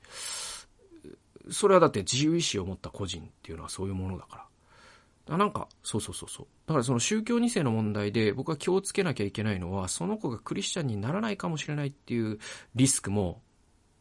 [1.51, 4.47] それはだって自由意志を持った個人っていうのはそういうものだから。
[5.29, 6.47] あなんか、そうそうそうそう。
[6.67, 12.39] だからその宗教2世の問題で僕は気をつけなきゃいけないのは、その子がクリスチャンにならないかもしれないっていう
[12.75, 13.41] リスクも、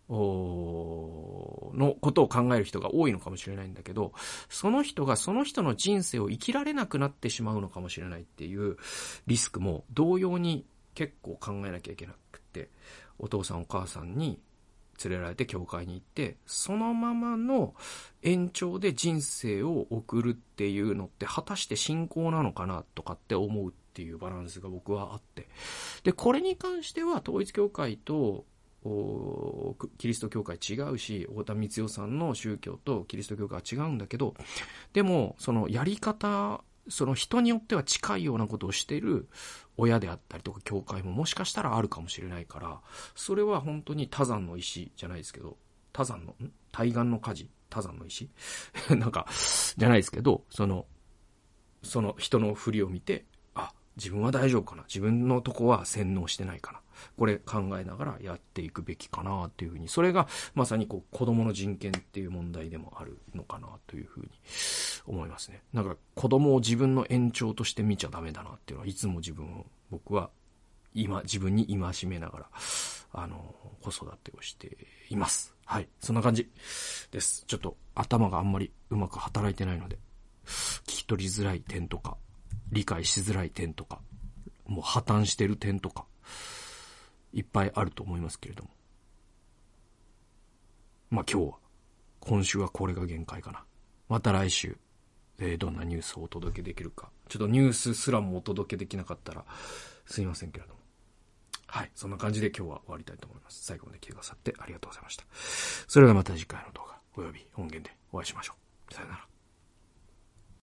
[0.09, 4.13] おのことを考える人が多いのかもしれないんだけど、
[4.49, 8.78] その人がその人の人生を生きられなくなってしまうのかもしれないっていう
[9.26, 12.69] リスクも同様に結構考えなきゃいけなくて、
[13.17, 14.39] お父さんお母さんに
[15.04, 17.74] 連れられて教会に行って、そのままの
[18.22, 25.47] 延長で人生を送るっていうのって果たして信仰なのかなとかって思うっていうバランスが僕はあって。
[26.04, 28.45] で、これに関しては統一教会と
[29.97, 34.34] キリスト教会違うし、太田光代さんの宗教とキリスト教会は違うんだけど、
[34.93, 39.30] でも、そのやり方、その人によっては近いようなことをしている
[39.78, 42.82] 親であったりとか教会ももしかしたらあるかもしれないから、
[43.16, 45.58] それは本当に多山の石じゃないですけど、
[45.92, 46.52] 多山の、ん？
[46.72, 47.50] 対岸の火事？
[47.70, 48.30] 多山の石？
[48.90, 49.28] なんか、
[49.78, 50.86] じゃないですけど、その、
[51.84, 53.26] その人の振りを見て、
[53.98, 54.84] 自分は大丈夫かな？
[54.84, 56.80] 自分のとこは洗脳してないかな？
[57.18, 64.30] これ考えながらやっていくべきかなっていうふうに、それがまさにこう子供の人権っていう問題でもあるのかなというふうに
[65.06, 65.62] 思いますね。
[65.74, 70.30] なんか子供を自分の延長として見ちゃダメだなっていうのはいつも自分を、僕は
[70.96, 72.46] 今、自分に戒めながら、
[73.14, 74.78] あの、子育てをして
[75.10, 75.56] います。
[75.66, 75.88] はい。
[76.00, 76.52] そんな感じ
[77.12, 77.46] です。
[77.48, 79.98] ちょっと頭があんまりうまく働いてないので、
[80.46, 82.18] 聞き取りづらい点とか、
[82.74, 84.01] 理解しづらい点とか、
[84.65, 86.05] もう破綻してる点とか、
[87.32, 88.69] いっぱいあると思いますけれども。
[91.09, 91.57] まあ今日は、
[92.19, 93.63] 今週はこれが限界かな。
[94.09, 94.78] また来週、
[95.39, 97.09] えー、どんなニュースをお届けできるか。
[97.30, 99.45] ちょっとニュースすらもお届けできなかったら、
[100.05, 100.80] すいませんけれども。
[101.67, 101.91] はい。
[101.95, 103.63] そんな感じで今日は終わりたいと思います。
[103.63, 105.26] 最後まで聞いてくださってありがとうございました。
[105.88, 108.53] それではまた次回の動画、および音源でお会いしましょ
[108.89, 108.93] う。
[108.93, 109.33] さよなら。